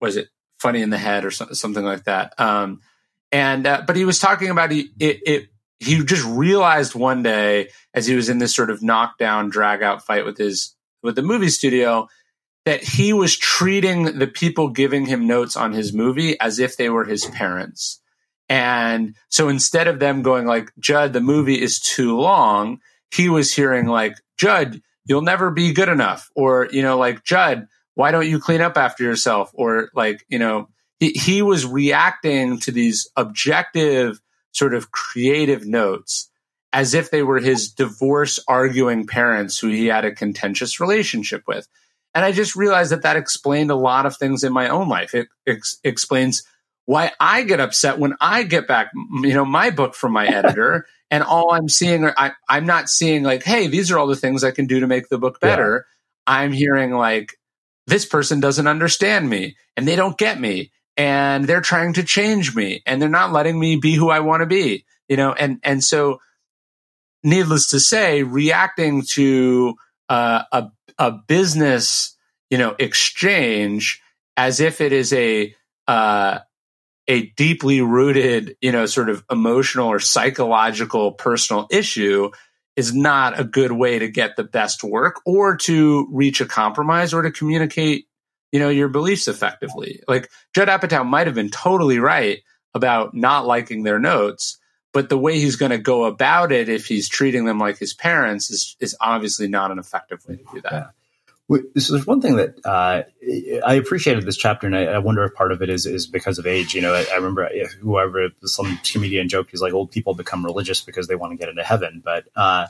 [0.00, 0.28] was it
[0.58, 2.38] "Funny in the Head" or so, something like that?
[2.40, 2.80] Um,
[3.30, 5.48] and uh, but he was talking about he, it, it.
[5.78, 10.04] He just realized one day as he was in this sort of knockdown, drag out
[10.04, 12.08] fight with his with the movie studio
[12.64, 16.88] that he was treating the people giving him notes on his movie as if they
[16.88, 18.00] were his parents.
[18.48, 23.52] And so instead of them going like, Judd, the movie is too long, he was
[23.52, 26.30] hearing like, Judd, you'll never be good enough.
[26.36, 29.50] Or, you know, like, Judd, why don't you clean up after yourself?
[29.54, 30.68] Or like, you know,
[31.00, 34.20] he, he was reacting to these objective
[34.52, 36.30] sort of creative notes
[36.72, 41.68] as if they were his divorce arguing parents who he had a contentious relationship with.
[42.14, 45.14] And I just realized that that explained a lot of things in my own life.
[45.14, 46.42] It ex- explains
[46.84, 48.90] why I get upset when I get back,
[49.22, 52.88] you know, my book from my editor, and all I'm seeing, are, I, I'm not
[52.88, 55.40] seeing like, hey, these are all the things I can do to make the book
[55.40, 55.86] better.
[55.86, 56.34] Yeah.
[56.34, 57.38] I'm hearing like,
[57.86, 62.54] this person doesn't understand me, and they don't get me, and they're trying to change
[62.54, 65.58] me, and they're not letting me be who I want to be, you know, and
[65.62, 66.20] and so,
[67.24, 69.74] needless to say, reacting to
[70.08, 72.16] uh, a a business,
[72.50, 74.00] you know, exchange
[74.36, 75.54] as if it is a
[75.88, 76.38] uh,
[77.08, 82.30] a deeply rooted, you know, sort of emotional or psychological personal issue
[82.76, 87.12] is not a good way to get the best work or to reach a compromise
[87.12, 88.06] or to communicate,
[88.50, 90.00] you know, your beliefs effectively.
[90.08, 92.40] Like Judd Apatow might have been totally right
[92.74, 94.58] about not liking their notes,
[94.92, 97.94] but the way he's going to go about it if he's treating them like his
[97.94, 100.72] parents is is obviously not an effective way to do that.
[100.72, 100.86] Yeah.
[101.76, 103.02] So there's one thing that uh,
[103.66, 106.38] I appreciated this chapter, and I, I, wonder if part of it is is because
[106.38, 106.72] of age.
[106.72, 107.46] You know, I, I remember
[107.80, 111.50] whoever some comedian joked, he's like, "Old people become religious because they want to get
[111.50, 112.68] into heaven." But uh,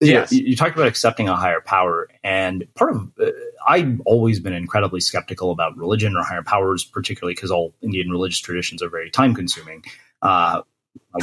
[0.00, 0.30] yes.
[0.32, 3.30] you, you, talked about accepting a higher power, and part of uh,
[3.66, 8.40] I've always been incredibly skeptical about religion or higher powers, particularly because all Indian religious
[8.40, 9.84] traditions are very time consuming.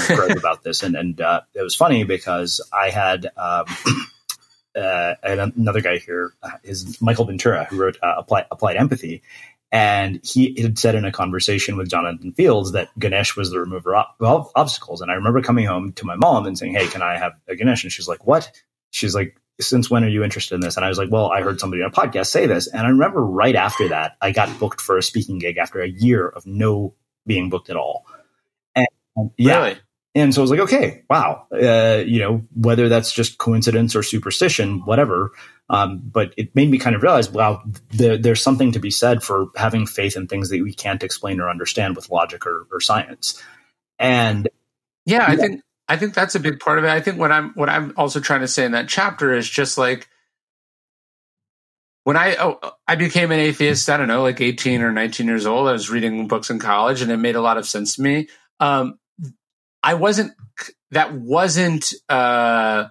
[0.09, 3.27] Wrote about this, and and uh, it was funny because I had.
[3.37, 3.65] Um,
[4.75, 9.23] uh, another guy here uh, is Michael Ventura, who wrote uh, Applied, Applied Empathy,
[9.71, 13.95] and he had said in a conversation with Jonathan Fields that Ganesh was the remover
[13.95, 15.01] of obstacles.
[15.01, 17.55] And I remember coming home to my mom and saying, "Hey, can I have a
[17.55, 18.51] Ganesh?" And she's like, "What?"
[18.91, 21.41] She's like, "Since when are you interested in this?" And I was like, "Well, I
[21.41, 24.59] heard somebody on a podcast say this." And I remember right after that, I got
[24.59, 26.93] booked for a speaking gig after a year of no
[27.25, 28.05] being booked at all.
[29.37, 29.77] Yeah, really?
[30.15, 34.01] And so I was like, okay, wow, uh, you know, whether that's just coincidence or
[34.01, 35.31] superstition, whatever.
[35.69, 39.23] Um, but it made me kind of realize, wow, there, there's something to be said
[39.23, 42.79] for having faith in things that we can't explain or understand with logic or, or
[42.79, 43.43] science.
[43.99, 44.47] And
[45.05, 46.89] yeah, I think I think that's a big part of it.
[46.89, 49.77] I think what I'm what I'm also trying to say in that chapter is just
[49.77, 50.07] like
[52.05, 55.45] when I oh, I became an atheist, I don't know, like 18 or 19 years
[55.45, 55.67] old.
[55.67, 58.29] I was reading books in college, and it made a lot of sense to me.
[58.59, 58.97] Um,
[59.85, 60.33] I wasn't
[60.91, 62.87] that wasn't uh,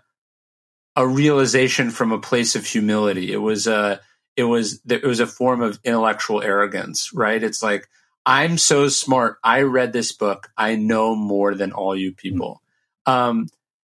[0.95, 3.33] a realization from a place of humility.
[3.33, 4.01] It was a
[4.37, 7.43] it was it was a form of intellectual arrogance, right?
[7.43, 7.89] It's like
[8.25, 9.39] I'm so smart.
[9.43, 10.49] I read this book.
[10.57, 12.63] I know more than all you people.
[13.07, 13.49] Um,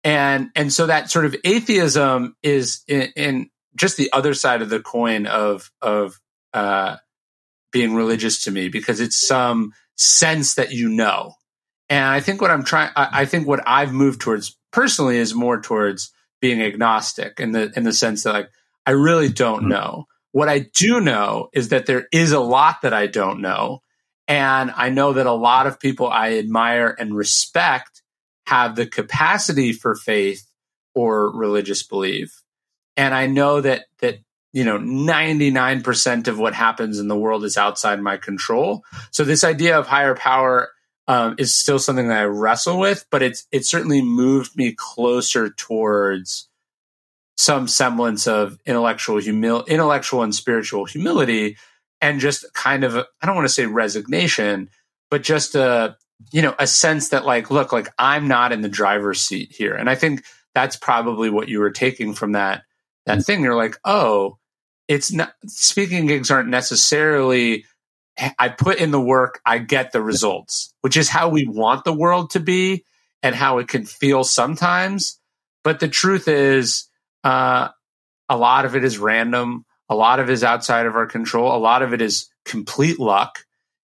[0.04, 4.70] and and so that sort of atheism is in, in just the other side of
[4.70, 6.20] the coin of of
[6.54, 6.98] uh,
[7.72, 11.36] being religious to me because it's some sense that you know
[11.90, 15.60] and I think what I'm trying, I, think what I've moved towards personally is more
[15.60, 18.50] towards being agnostic in the in the sense that like
[18.86, 19.70] I really don't mm-hmm.
[19.70, 20.06] know.
[20.32, 23.82] What I do know is that there is a lot that I don't know.
[24.28, 28.04] And I know that a lot of people I admire and respect
[28.46, 30.46] have the capacity for faith
[30.94, 32.44] or religious belief.
[32.96, 34.20] And I know that that
[34.54, 38.84] you know 99% of what happens in the world is outside my control.
[39.10, 40.70] So this idea of higher power
[41.10, 45.50] um, is still something that I wrestle with, but it's it certainly moved me closer
[45.50, 46.48] towards
[47.36, 51.58] some semblance of intellectual humil- intellectual and spiritual humility,
[52.00, 54.70] and just kind of I don't want to say resignation,
[55.10, 55.98] but just a
[56.32, 59.74] you know a sense that like look like I'm not in the driver's seat here,
[59.74, 62.66] and I think that's probably what you were taking from that
[63.08, 63.42] that thing.
[63.42, 64.38] You're like, oh,
[64.88, 67.66] it's not speaking gigs aren't necessarily
[68.38, 71.94] I put in the work, I get the results, which is how we want the
[71.94, 72.86] world to be
[73.24, 75.20] and how it can feel sometimes.
[75.64, 76.90] But the truth is,
[77.24, 77.70] uh,
[78.28, 79.66] a lot of it is random.
[79.90, 81.56] A lot of it is outside of our control.
[81.56, 83.40] A lot of it is complete luck.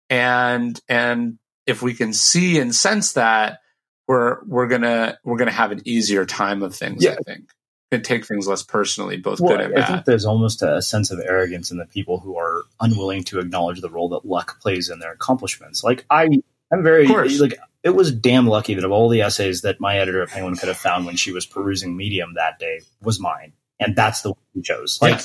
[0.10, 3.60] And, and if we can see and sense that,
[4.08, 7.16] we're, we're gonna, we're gonna have an easier time of things, yeah.
[7.20, 7.50] I think
[7.94, 9.84] and take things less personally, both well, good and bad.
[9.84, 13.40] I think there's almost a sense of arrogance in the people who are unwilling to
[13.40, 15.84] acknowledge the role that luck plays in their accomplishments.
[15.84, 16.28] Like I,
[16.72, 20.24] I'm very like it was damn lucky that of all the essays that my editor
[20.24, 23.96] at Penguin could have found when she was perusing Medium that day was mine, and
[23.96, 25.00] that's the one she chose.
[25.02, 25.22] Like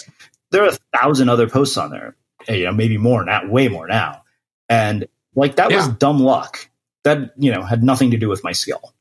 [0.51, 2.17] there are a thousand other posts on there,
[2.49, 4.23] eh, you know, maybe more, not way more now,
[4.69, 5.77] and like that yeah.
[5.77, 6.69] was dumb luck.
[7.05, 8.93] That you know had nothing to do with my skill.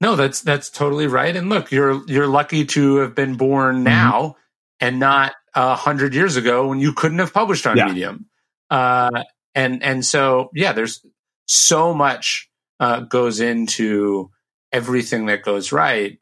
[0.00, 1.34] No, that's that's totally right.
[1.34, 3.84] And look, you're you're lucky to have been born mm-hmm.
[3.84, 4.40] now mm-hmm.
[4.80, 7.86] and not a hundred years ago when you couldn't have published on yeah.
[7.86, 8.26] Medium.
[8.70, 9.22] Uh,
[9.54, 11.04] and and so yeah, there's
[11.46, 14.30] so much uh, goes into
[14.72, 16.18] everything that goes right.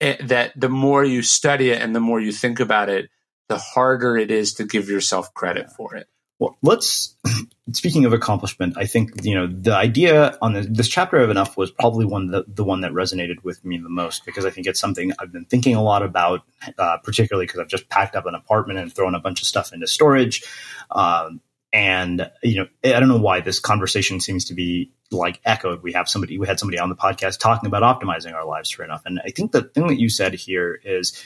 [0.00, 3.10] It, eh, that the more you study it and the more you think about it,
[3.48, 6.06] the harder it is to give yourself credit for it.
[6.38, 7.16] Well, let's.
[7.72, 11.70] Speaking of accomplishment, I think you know the idea on this chapter of enough was
[11.70, 14.80] probably one the, the one that resonated with me the most because I think it's
[14.80, 16.40] something I've been thinking a lot about,
[16.78, 19.74] uh, particularly because I've just packed up an apartment and thrown a bunch of stuff
[19.74, 20.44] into storage.
[20.90, 21.42] Um,
[21.74, 25.82] and you know, I don't know why this conversation seems to be like echoed.
[25.82, 28.82] We have somebody, we had somebody on the podcast talking about optimizing our lives for
[28.82, 31.22] enough, and I think the thing that you said here is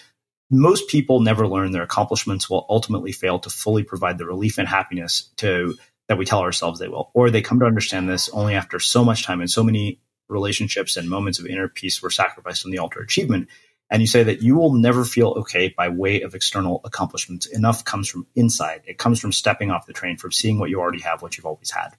[0.53, 4.68] most people never learn their accomplishments will ultimately fail to fully provide the relief and
[4.68, 5.74] happiness to
[6.09, 7.11] that we tell ourselves they will.
[7.14, 10.96] Or they come to understand this only after so much time and so many relationships
[10.96, 13.48] and moments of inner peace were sacrificed on the altar achievement.
[13.90, 17.46] And you say that you will never feel okay by way of external accomplishments.
[17.46, 18.82] Enough comes from inside.
[18.86, 21.46] It comes from stepping off the train from seeing what you already have what you've
[21.46, 21.90] always had.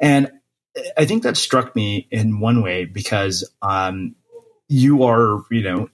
[0.00, 0.30] And
[0.96, 4.14] i think that struck me in one way because um,
[4.68, 5.88] you are you know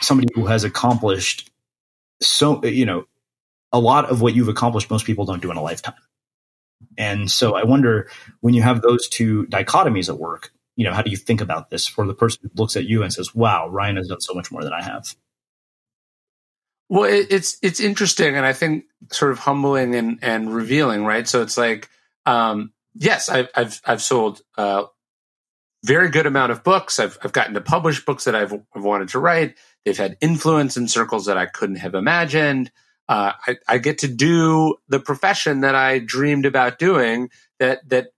[0.00, 1.50] somebody who has accomplished
[2.20, 3.04] so you know
[3.72, 5.94] a lot of what you've accomplished most people don't do in a lifetime.
[6.98, 8.08] And so i wonder
[8.40, 11.70] when you have those two dichotomies at work you know how do you think about
[11.70, 14.34] this for the person who looks at you and says wow ryan has done so
[14.34, 15.14] much more than i have
[16.88, 21.26] well it's it's interesting and i think sort of humbling and and revealing right?
[21.26, 21.88] So it's like
[22.26, 24.84] um yes i've i've, I've sold uh
[25.84, 26.98] very good amount of books.
[26.98, 30.76] I've i've gotten to publish books that i've, I've wanted to write They've had influence
[30.76, 32.70] in circles that I couldn't have imagined.
[33.08, 38.12] Uh, I, I, get to do the profession that I dreamed about doing that that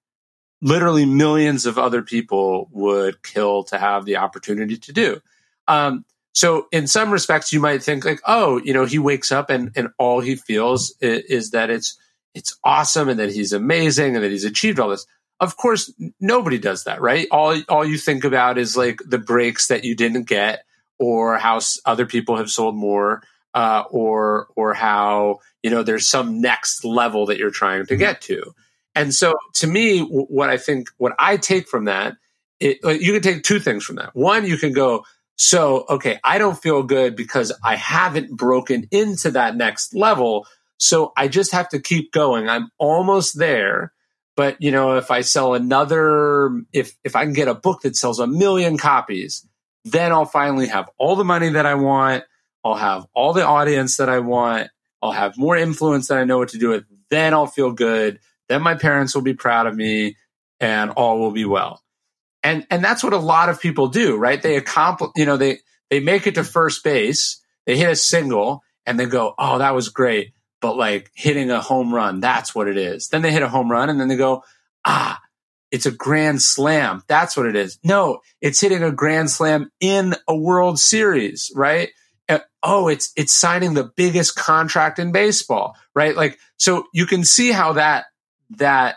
[0.61, 5.21] literally millions of other people would kill to have the opportunity to do.
[5.67, 6.05] Um,
[6.35, 9.71] so in some respects, you might think like, oh, you know, he wakes up and,
[9.77, 11.99] and all he feels is, is that it's
[12.35, 15.07] it's awesome and that he's amazing and that he's achieved all this.
[15.41, 17.27] of course, nobody does that, right?
[17.31, 20.65] All all you think about is like the breaks that you didn't get,
[20.99, 23.23] or how other people have sold more,
[23.55, 28.21] uh, or or how you know there's some next level that you're trying to get
[28.23, 28.55] to.
[28.95, 32.17] And so, to me, what I think, what I take from that,
[32.61, 34.15] it, you can take two things from that.
[34.15, 39.31] One, you can go, so okay, I don't feel good because I haven't broken into
[39.33, 40.47] that next level.
[40.77, 42.49] So I just have to keep going.
[42.49, 43.93] I'm almost there
[44.37, 47.97] but you know, if I sell another, if if I can get a book that
[47.97, 49.47] sells a million copies,
[49.85, 52.25] then I'll finally have all the money that I want.
[52.65, 54.69] I'll have all the audience that I want.
[55.01, 56.85] I'll have more influence that I know what to do with.
[57.11, 58.21] Then I'll feel good.
[58.49, 60.17] Then my parents will be proud of me,
[60.61, 61.83] and all will be well.
[62.43, 64.41] And and that's what a lot of people do, right?
[64.41, 65.59] They accomplish, you know, they
[65.91, 69.75] they make it to first base, they hit a single, and they go, "Oh, that
[69.75, 73.09] was great." but like hitting a home run, that's what it is.
[73.09, 74.45] Then they hit a home run and then they go,
[74.87, 75.21] ah,
[75.73, 77.03] it's a grand slam.
[77.09, 77.79] That's what it is.
[77.83, 81.91] No, it's hitting a grand slam in a World Series, right?
[82.29, 86.15] Uh, oh, it's it's signing the biggest contract in baseball, right?
[86.15, 88.05] Like so you can see how that
[88.51, 88.97] that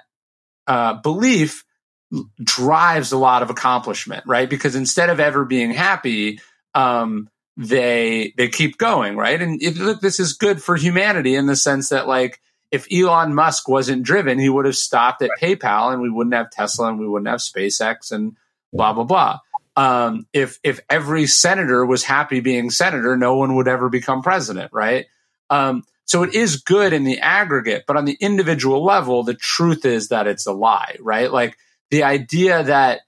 [0.68, 1.64] uh, belief
[2.44, 4.50] drives a lot of accomplishment, right?
[4.50, 6.40] Because instead of ever being happy,
[6.74, 9.42] um, they they keep going, right?
[9.42, 12.42] And if, look, this is good for humanity in the sense that like
[12.76, 16.52] if Elon Musk wasn't driven, he would have stopped at PayPal, and we wouldn't have
[16.52, 18.36] Tesla, and we wouldn't have SpaceX, and
[18.74, 19.40] blah blah blah.
[19.78, 24.74] Um, if if every senator was happy being senator, no one would ever become president,
[24.74, 25.06] right?
[25.50, 29.86] Um, so it is good in the aggregate, but on the individual level, the truth
[29.86, 31.32] is that it's a lie, right?
[31.32, 31.58] Like
[31.92, 33.02] the idea that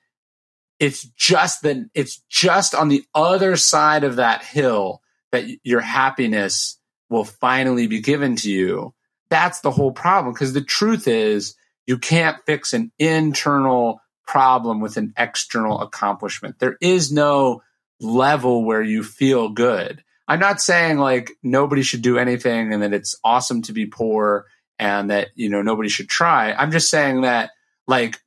[0.80, 5.01] it's just that it's just on the other side of that hill
[5.32, 8.93] that your happiness will finally be given to you.
[9.30, 10.34] That's the whole problem.
[10.34, 11.55] Because the truth is,
[11.86, 16.59] you can't fix an internal problem with an external accomplishment.
[16.59, 17.63] There is no
[17.99, 20.03] level where you feel good.
[20.28, 24.45] I'm not saying like nobody should do anything and that it's awesome to be poor
[24.78, 26.51] and that, you know, nobody should try.
[26.51, 27.51] I'm just saying that
[27.88, 28.19] like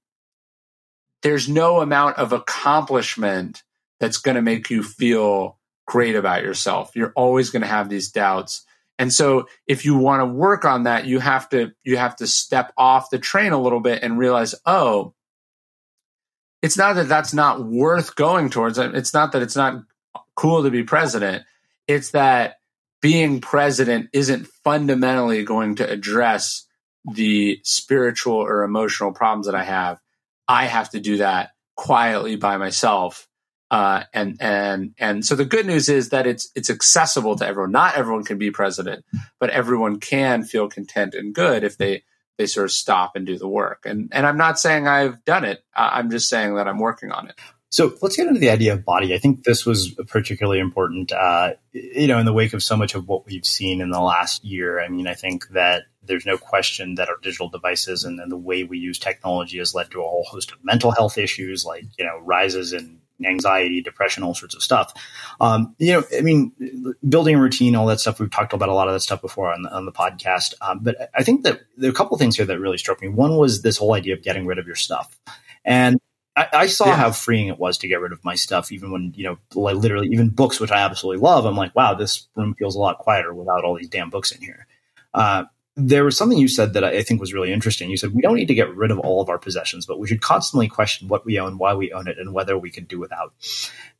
[1.22, 3.62] there's no amount of accomplishment
[4.01, 6.92] that's going to make you feel great about yourself.
[6.94, 8.64] You're always going to have these doubts.
[9.01, 12.26] And so if you want to work on that, you have to you have to
[12.26, 15.14] step off the train a little bit and realize, "Oh,
[16.61, 18.78] it's not that that's not worth going towards.
[18.78, 19.82] Uh, it's not that it's not
[20.34, 21.44] cool to be president.
[21.88, 22.57] It's that
[23.01, 26.66] being president isn't fundamentally going to address
[27.11, 29.98] the spiritual or emotional problems that I have.
[30.46, 33.30] I have to do that quietly by myself.
[33.71, 37.71] Uh, and and and so the good news is that it's it's accessible to everyone.
[37.71, 39.05] Not everyone can be president,
[39.39, 42.03] but everyone can feel content and good if they
[42.37, 43.83] they sort of stop and do the work.
[43.85, 45.62] And and I'm not saying I've done it.
[45.75, 47.37] I'm just saying that I'm working on it.
[47.73, 49.14] So let's get into the idea of body.
[49.14, 52.97] I think this was particularly important, uh, you know, in the wake of so much
[52.97, 54.81] of what we've seen in the last year.
[54.81, 58.37] I mean, I think that there's no question that our digital devices and, and the
[58.37, 61.85] way we use technology has led to a whole host of mental health issues, like
[61.97, 64.93] you know, rises in anxiety, depression, all sorts of stuff.
[65.41, 66.53] Um, you know, I mean,
[67.09, 68.21] building a routine, all that stuff.
[68.21, 70.55] We've talked about a lot of that stuff before on the, on the podcast.
[70.61, 73.01] Um, but I think that there are a couple of things here that really struck
[73.01, 73.09] me.
[73.09, 75.18] One was this whole idea of getting rid of your stuff,
[75.64, 75.99] and
[76.37, 76.97] I, I saw yeah.
[76.97, 79.77] how freeing it was to get rid of my stuff, even when, you know, like
[79.77, 81.45] literally even books, which I absolutely love.
[81.45, 84.41] I'm like, wow, this room feels a lot quieter without all these damn books in
[84.41, 84.66] here.
[85.12, 85.45] Uh,
[85.77, 87.91] there was something you said that I think was really interesting.
[87.91, 90.09] You said we don't need to get rid of all of our possessions, but we
[90.09, 92.99] should constantly question what we own, why we own it, and whether we could do
[92.99, 93.33] without.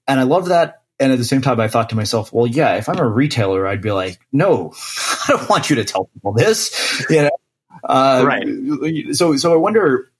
[0.07, 0.83] And I love that.
[0.99, 3.67] And at the same time, I thought to myself, well, yeah, if I'm a retailer,
[3.67, 4.75] I'd be like, no,
[5.29, 7.07] I don't want you to tell people this.
[7.11, 7.31] You know,
[7.85, 8.47] uh, right.
[9.15, 10.11] So, so I wonder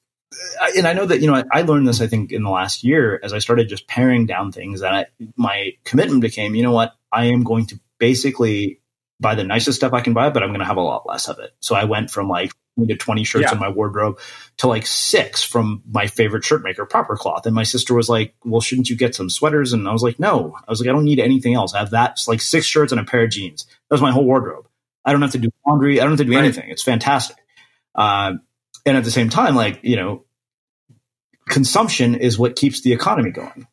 [0.77, 3.21] and I know that you know I learned this I think in the last year
[3.23, 6.95] as I started just paring down things and I, my commitment became you know what
[7.13, 8.80] I am going to basically
[9.21, 11.29] buy the nicest stuff I can buy but I'm going to have a lot less
[11.29, 11.53] of it.
[11.61, 12.53] So I went from like
[12.89, 13.53] to 20 shirts yeah.
[13.53, 14.19] in my wardrobe
[14.57, 17.45] to like six from my favorite shirt maker proper cloth.
[17.45, 19.73] And my sister was like well shouldn't you get some sweaters?
[19.73, 20.57] And I was like no.
[20.57, 21.75] I was like I don't need anything else.
[21.75, 23.67] I have that it's like six shirts and a pair of jeans.
[23.89, 24.67] That was my whole wardrobe.
[25.05, 26.01] I don't have to do laundry.
[26.01, 26.45] I don't have to do right.
[26.45, 26.71] anything.
[26.71, 27.37] It's fantastic.
[27.95, 28.35] Uh,
[28.87, 30.25] and at the same time, like, you know,
[31.49, 33.67] consumption is what keeps the economy going.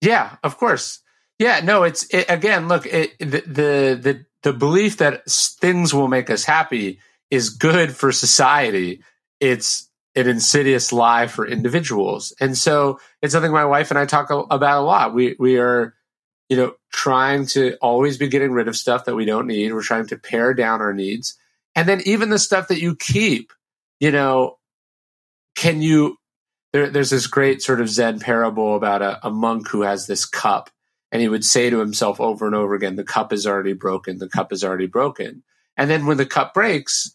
[0.00, 1.00] Yeah, of course.
[1.42, 3.40] Yeah, no, it's it, again, look, it, the,
[4.00, 7.00] the the belief that things will make us happy
[7.32, 9.02] is good for society.
[9.40, 14.30] It's an insidious lie for individuals, and so it's something my wife and I talk
[14.30, 15.14] about a lot.
[15.14, 15.96] We we are,
[16.48, 19.72] you know, trying to always be getting rid of stuff that we don't need.
[19.72, 21.36] We're trying to pare down our needs,
[21.74, 23.52] and then even the stuff that you keep,
[23.98, 24.58] you know,
[25.56, 26.18] can you?
[26.72, 30.24] There, there's this great sort of Zen parable about a, a monk who has this
[30.24, 30.70] cup,
[31.12, 34.18] and he would say to himself over and over again, "The cup is already broken.
[34.18, 35.44] The cup is already broken."
[35.76, 37.14] And then when the cup breaks,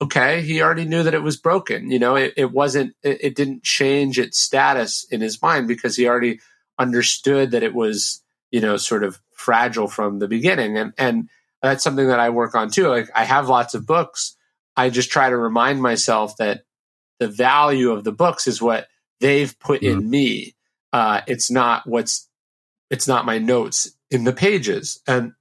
[0.00, 1.90] okay, he already knew that it was broken.
[1.90, 5.96] You know, it, it wasn't, it, it, didn't change its status in his mind because
[5.96, 6.40] he already
[6.78, 10.76] understood that it was, you know, sort of fragile from the beginning.
[10.76, 11.28] And, and
[11.62, 12.88] that's something that I work on too.
[12.88, 14.36] Like I have lots of books.
[14.76, 16.64] I just try to remind myself that
[17.18, 18.88] the value of the books is what
[19.20, 20.00] they've put mm-hmm.
[20.00, 20.54] in me.
[20.92, 22.28] Uh, it's not what's,
[22.90, 25.00] it's not my notes in the pages.
[25.06, 25.32] And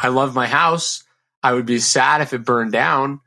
[0.00, 1.04] I love my house.
[1.42, 3.20] I would be sad if it burned down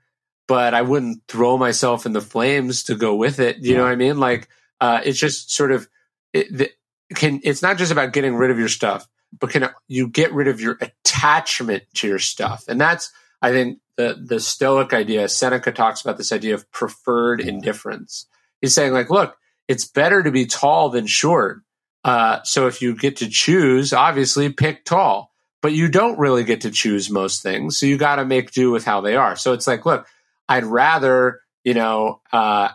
[0.47, 3.57] but I wouldn't throw myself in the flames to go with it.
[3.57, 3.77] You yeah.
[3.77, 4.17] know what I mean?
[4.17, 4.47] Like,
[4.79, 5.87] uh, it's just sort of,
[6.33, 6.71] it,
[7.13, 10.47] can, it's not just about getting rid of your stuff, but can you get rid
[10.47, 12.63] of your attachment to your stuff?
[12.67, 15.27] And that's, I think, the, the Stoic idea.
[15.27, 18.25] Seneca talks about this idea of preferred indifference.
[18.61, 19.35] He's saying, like, look,
[19.67, 21.61] it's better to be tall than short.
[22.07, 25.29] Uh, so if you get to choose, obviously pick tall,
[25.61, 27.77] but you don't really get to choose most things.
[27.77, 29.35] So you got to make do with how they are.
[29.35, 30.07] So it's like, look,
[30.47, 32.69] I'd rather, you know, uh,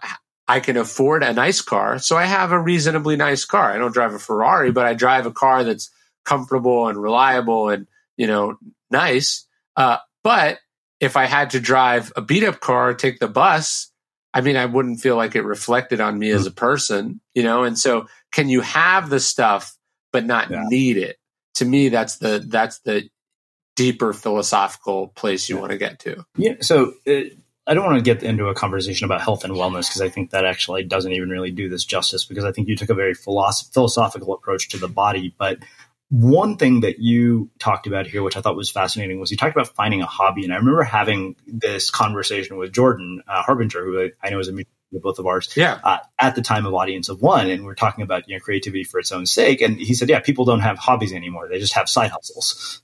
[0.47, 1.99] I can afford a nice car.
[1.99, 3.73] So I have a reasonably nice car.
[3.73, 5.91] I don't drive a Ferrari, but I drive a car that's
[6.27, 7.87] comfortable and reliable and,
[8.19, 8.59] you know,
[8.91, 9.47] nice.
[9.77, 10.59] Uh, but
[11.01, 13.91] if I had to drive a beat up car, take the bus,
[14.35, 17.65] I mean, I wouldn't feel like it reflected on me as a person, you know?
[17.65, 19.77] And so can you have the stuff,
[20.13, 20.65] but not yeah.
[20.67, 21.17] need it?
[21.57, 23.09] To me, that's the, that's the
[23.77, 25.61] deeper philosophical place you yeah.
[25.61, 26.25] want to get to.
[26.37, 26.55] Yeah.
[26.61, 27.21] So, uh,
[27.65, 30.31] I don't want to get into a conversation about health and wellness because I think
[30.31, 33.15] that actually doesn't even really do this justice because I think you took a very
[33.15, 35.33] philosoph- philosophical approach to the body.
[35.39, 35.59] But
[36.13, 39.57] one thing that you talked about here, which I thought was fascinating, was you talked
[39.57, 40.43] about finding a hobby.
[40.43, 44.53] And I remember having this conversation with Jordan uh, Harbinger, who I, know is a
[44.53, 45.81] mutual both of ours, yeah.
[45.83, 48.41] Uh, at the time of Audience of One, and we are talking about you know
[48.41, 49.61] creativity for its own sake.
[49.61, 52.83] And he said, "Yeah, people don't have hobbies anymore; they just have side hustles."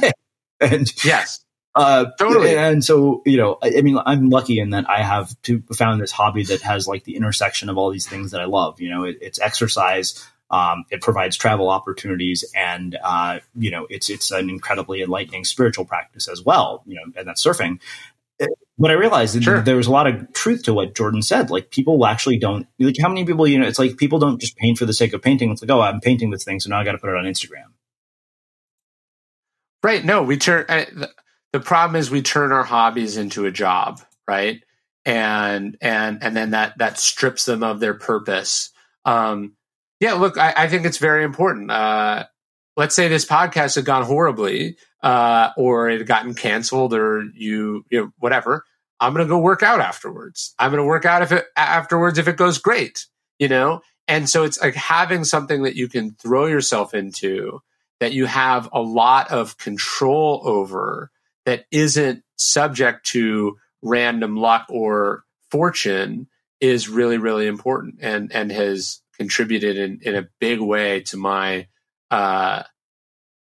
[0.60, 2.56] and yes, uh, totally.
[2.56, 6.00] And so, you know, I, I, mean, I'm lucky in that I have to, found
[6.00, 8.80] this hobby that has like the intersection of all these things that I love.
[8.80, 10.26] You know, it, it's exercise.
[10.50, 15.84] Um, it provides travel opportunities, and uh, you know, it's it's an incredibly enlightening spiritual
[15.84, 16.82] practice as well.
[16.86, 17.78] You know, and that's surfing.
[18.76, 19.60] What I realized sure.
[19.60, 21.50] there was a lot of truth to what Jordan said.
[21.50, 23.66] Like people actually don't like how many people you know.
[23.66, 25.50] It's like people don't just paint for the sake of painting.
[25.50, 27.24] It's like, oh, I'm painting this thing, so now I got to put it on
[27.24, 27.66] Instagram.
[29.82, 30.04] Right.
[30.04, 30.64] No, we turn.
[30.68, 31.06] Uh,
[31.52, 34.62] the problem is we turn our hobbies into a job, right?
[35.04, 38.70] And and and then that that strips them of their purpose.
[39.04, 39.56] Um,
[40.00, 41.70] yeah, look, I, I think it's very important.
[41.70, 42.24] Uh,
[42.80, 47.84] let's say this podcast had gone horribly, uh, or it had gotten canceled, or you,
[47.90, 48.64] you know, whatever.
[48.98, 50.54] I'm going to go work out afterwards.
[50.58, 53.04] I'm going to work out if it afterwards if it goes great,
[53.38, 53.82] you know.
[54.08, 57.60] And so it's like having something that you can throw yourself into
[58.00, 61.10] that you have a lot of control over
[61.44, 66.28] that isn't subject to random luck or fortune
[66.60, 71.66] is really really important and and has contributed in in a big way to my
[72.10, 72.62] uh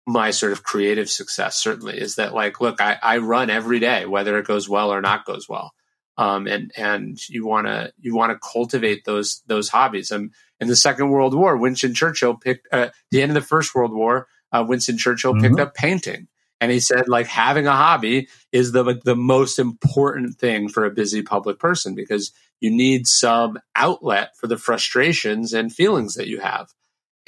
[0.06, 4.06] my sort of creative success certainly is that like look i i run every day
[4.06, 5.72] whether it goes well or not goes well.
[6.16, 10.10] Um and and you want to you want to cultivate those those hobbies.
[10.10, 13.74] Um in the second world war winston churchill picked uh, the end of the first
[13.74, 15.42] world war uh, winston churchill mm-hmm.
[15.42, 16.28] picked up painting.
[16.60, 20.90] And he said, like having a hobby is the the most important thing for a
[20.90, 26.40] busy public person because you need some outlet for the frustrations and feelings that you
[26.40, 26.68] have,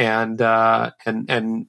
[0.03, 1.67] and uh, and and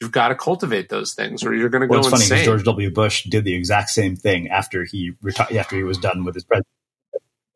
[0.00, 2.28] you've got to cultivate those things, or you're going to go well, it's insane.
[2.28, 2.90] funny George W.
[2.90, 6.44] Bush did the exact same thing after he retired after he was done with his
[6.44, 6.68] presidency.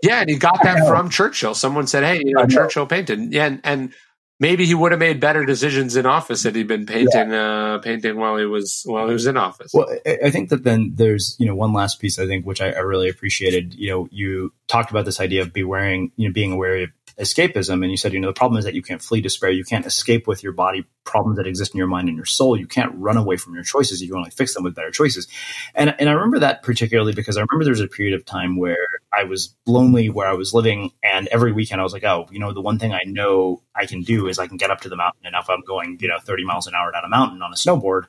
[0.02, 1.55] Yeah, and he got that from Churchill.
[1.55, 2.46] Someone said, "Hey, you know.
[2.46, 3.94] Churchill painted." Yeah, and, and
[4.40, 7.74] maybe he would have made better decisions in office had he been painting yeah.
[7.74, 9.72] uh, painting while he was while he was in office.
[9.72, 12.70] Well, I think that then there's you know one last piece I think which I,
[12.70, 13.74] I really appreciated.
[13.74, 16.90] You know, you talked about this idea of be wearing you know being aware of
[17.19, 17.82] escapism.
[17.82, 19.51] And you said, you know, the problem is that you can't flee despair.
[19.51, 22.59] You can't escape with your body problems that exist in your mind and your soul.
[22.59, 24.01] You can't run away from your choices.
[24.03, 25.28] You can only fix them with better choices.
[25.74, 28.57] And, and I remember that particularly because I remember there was a period of time
[28.57, 28.77] where
[29.12, 30.93] I was lonely where I was living.
[31.03, 33.86] And every weekend I was like, oh, you know, the one thing I know I
[33.86, 35.27] can do is I can get up to the mountain.
[35.27, 37.57] And if I'm going, you know, 30 miles an hour down a mountain on a
[37.57, 38.05] snowboard,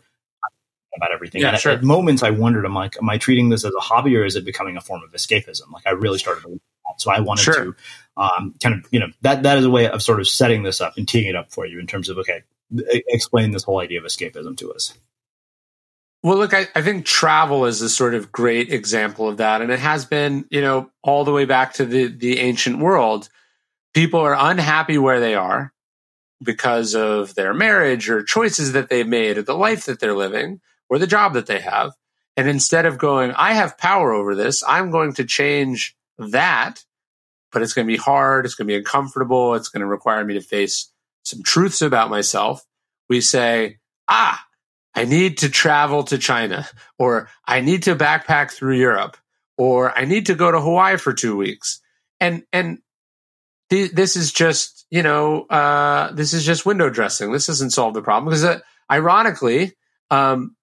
[0.96, 1.42] about everything.
[1.42, 1.74] Yeah, and sure.
[1.74, 4.24] at, at, moments, I wondered, I'm like, am I treating this as a hobby or
[4.24, 5.70] is it becoming a form of escapism?
[5.74, 6.60] Like I really started to
[6.98, 7.66] so I wanted sure.
[7.66, 7.76] to
[8.18, 10.82] um, kind of, you know, that that is a way of sort of setting this
[10.82, 12.44] up and teeing it up for you in terms of okay,
[13.08, 14.94] explain this whole idea of escapism to us.
[16.24, 19.62] Well, look, I, I think travel is a sort of great example of that.
[19.62, 23.30] And it has been, you know, all the way back to the, the ancient world.
[23.94, 25.72] People are unhappy where they are
[26.42, 30.62] because of their marriage or choices that they've made or the life that they're living
[30.90, 31.92] or the job that they have.
[32.36, 36.84] And instead of going, I have power over this, I'm going to change that,
[37.56, 38.46] but it's going to be hard.
[38.46, 39.56] It's going to be uncomfortable.
[39.56, 40.92] It's going to require me to face
[41.24, 42.66] some truths about myself.
[43.08, 43.78] We say,
[44.10, 44.44] ah,
[44.94, 46.68] I need to travel to China,
[47.00, 49.16] or I need to backpack through Europe,
[49.58, 51.80] or I need to go to Hawaii for two weeks.
[52.20, 52.80] And, and
[53.70, 57.32] th- this is just, you know, uh, this is just window dressing.
[57.32, 58.60] This doesn't solve the problem because uh,
[58.92, 59.78] ironically,
[60.12, 60.58] um,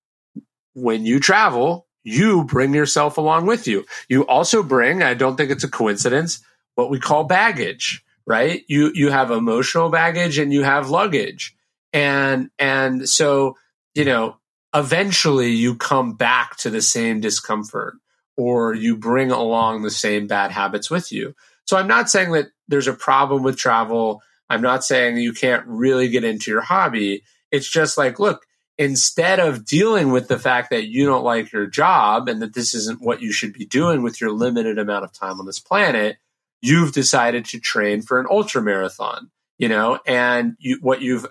[0.74, 3.86] when you travel, you bring yourself along with you.
[4.10, 6.44] You also bring, I don't think it's a coincidence,
[6.74, 8.64] what we call baggage, right?
[8.68, 11.54] You, you have emotional baggage and you have luggage.
[11.92, 13.56] And, and so
[13.94, 14.36] you know,
[14.74, 17.94] eventually you come back to the same discomfort
[18.36, 21.34] or you bring along the same bad habits with you.
[21.66, 24.22] So I'm not saying that there's a problem with travel.
[24.48, 27.22] I'm not saying you can't really get into your hobby.
[27.50, 28.46] It's just like, look,
[28.78, 32.74] instead of dealing with the fact that you don't like your job and that this
[32.74, 36.16] isn't what you should be doing with your limited amount of time on this planet,
[36.62, 41.26] you've decided to train for an ultra marathon, you know, and you, what you've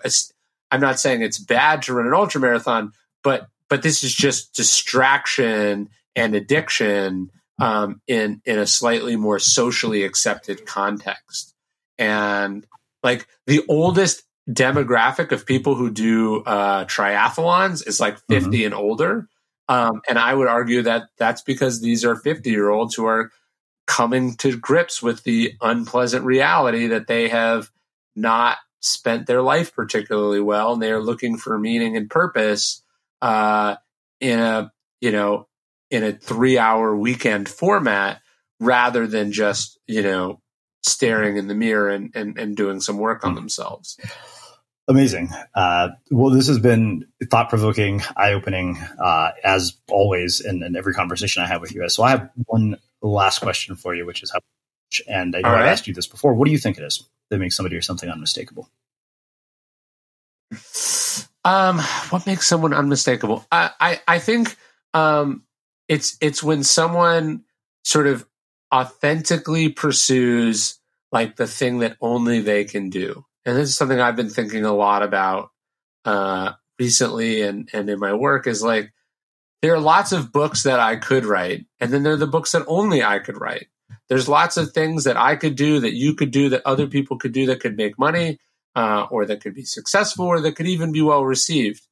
[0.70, 2.92] I'm not saying it's bad to run an ultra marathon,
[3.24, 7.30] but but this is just distraction and addiction
[7.60, 11.54] um, in in a slightly more socially accepted context.
[11.98, 12.66] And
[13.02, 18.64] like the oldest demographic of people who do uh, triathlons is like 50 mm-hmm.
[18.66, 19.28] and older.
[19.68, 23.30] Um, and I would argue that that's because these are 50 year olds who are
[23.92, 27.70] coming to grips with the unpleasant reality that they have
[28.16, 32.82] not spent their life particularly well and they are looking for meaning and purpose
[33.20, 33.76] uh,
[34.18, 35.46] in a you know
[35.90, 38.22] in a three hour weekend format
[38.60, 40.40] rather than just you know
[40.82, 43.36] staring in the mirror and, and, and doing some work on hmm.
[43.36, 43.98] themselves.
[44.88, 45.28] Amazing.
[45.54, 51.46] Uh, well this has been thought-provoking eye-opening uh, as always in, in, every conversation i
[51.46, 51.94] have with you guys.
[51.94, 54.40] So i have one last question for you which is how
[55.08, 55.62] and i know right.
[55.62, 57.82] i've asked you this before what do you think it is that makes somebody or
[57.82, 58.68] something unmistakable?
[61.44, 61.78] Um,
[62.10, 63.46] what makes someone unmistakable?
[63.50, 64.54] I, I, I think
[64.92, 65.44] um,
[65.88, 67.44] it's it's when someone
[67.84, 68.26] sort of
[68.72, 70.78] authentically pursues
[71.10, 73.24] like the thing that only they can do.
[73.46, 75.50] And this is something I've been thinking a lot about
[76.04, 78.92] uh, recently and, and in my work is like
[79.62, 82.52] there are lots of books that I could write, and then there are the books
[82.52, 83.68] that only I could write.
[84.08, 87.16] There's lots of things that I could do, that you could do, that other people
[87.16, 88.38] could do that could make money,
[88.74, 91.86] uh, or that could be successful, or that could even be well received.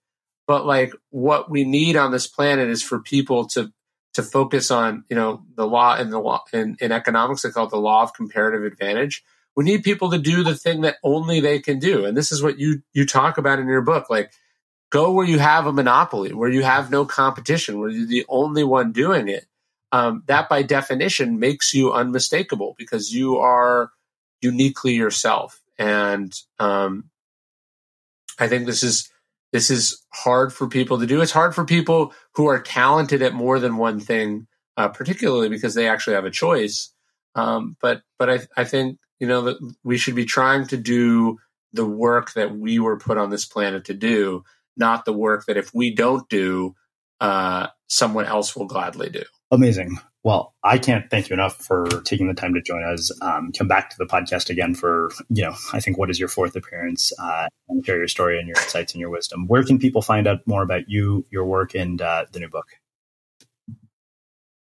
[0.47, 3.73] But like what we need on this planet is for people to
[4.15, 7.67] to focus on, you know, the law in the law in, in economics, they call
[7.67, 9.23] it the law of comparative advantage.
[9.55, 12.43] We need people to do the thing that only they can do, and this is
[12.43, 14.33] what you you talk about in your book, like
[14.91, 18.65] go where you have a monopoly, where you have no competition, where you're the only
[18.65, 19.47] one doing it
[19.93, 23.91] um, that by definition makes you unmistakable because you are
[24.41, 25.61] uniquely yourself.
[25.79, 27.11] And um,
[28.39, 29.11] I think this is
[29.53, 31.21] this is hard for people to do.
[31.21, 34.47] It's hard for people who are talented at more than one thing,
[34.77, 36.93] uh, particularly because they actually have a choice.
[37.35, 41.39] Um, but but I, I think you know that we should be trying to do
[41.73, 44.45] the work that we were put on this planet to do,
[44.81, 46.74] not the work that if we don't do,
[47.20, 49.23] uh, someone else will gladly do.
[49.52, 49.98] Amazing.
[50.23, 53.11] Well, I can't thank you enough for taking the time to join us.
[53.23, 56.28] Um, come back to the podcast again for, you know, I think what is your
[56.28, 59.47] fourth appearance uh, and share your story and your insights and your wisdom.
[59.47, 62.66] Where can people find out more about you, your work, and uh, the new book?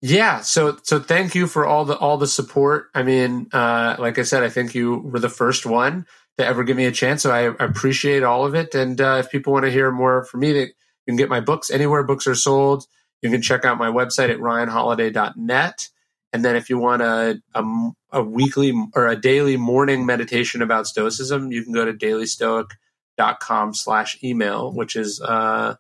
[0.02, 2.90] Yeah, so so thank you for all the all the support.
[2.94, 6.06] I mean, uh, like I said, I think you were the first one
[6.38, 8.76] to ever give me a chance, so I, appreciate all of it.
[8.76, 10.74] And uh, if people want to hear more from me, they, you
[11.08, 12.86] can get my books anywhere books are sold.
[13.22, 15.90] You can check out my website at ryanholiday.net.
[16.34, 17.64] And then if you want a, a,
[18.12, 24.22] a, weekly or a daily morning meditation about stoicism, you can go to dailystoic.com slash
[24.22, 25.76] email, which is uh,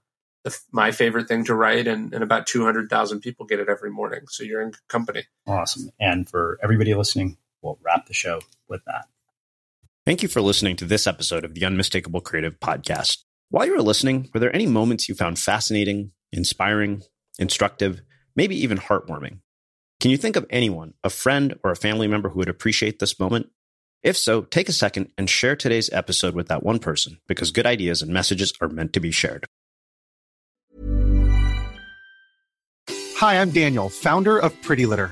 [0.46, 1.88] the, my favorite thing to write.
[1.88, 4.22] And, and about 200,000 people get it every morning.
[4.30, 5.26] So you're in company.
[5.46, 5.90] Awesome.
[6.00, 9.08] And for everybody listening, we'll wrap the show with that.
[10.06, 13.24] Thank you for listening to this episode of the Unmistakable Creative Podcast.
[13.50, 17.02] While you were listening, were there any moments you found fascinating, inspiring,
[17.40, 18.02] instructive,
[18.36, 19.40] maybe even heartwarming.
[20.00, 23.20] Can you think of anyone, a friend or a family member who would appreciate this
[23.20, 23.48] moment?
[24.04, 27.66] If so, take a second and share today's episode with that one person because good
[27.66, 29.48] ideas and messages are meant to be shared.
[33.18, 35.12] Hi, I'm Daniel, founder of Pretty Litter.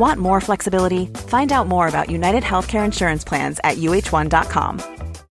[0.00, 1.06] Want more flexibility?
[1.28, 4.99] Find out more about United Healthcare Insurance Plans at uhone.com.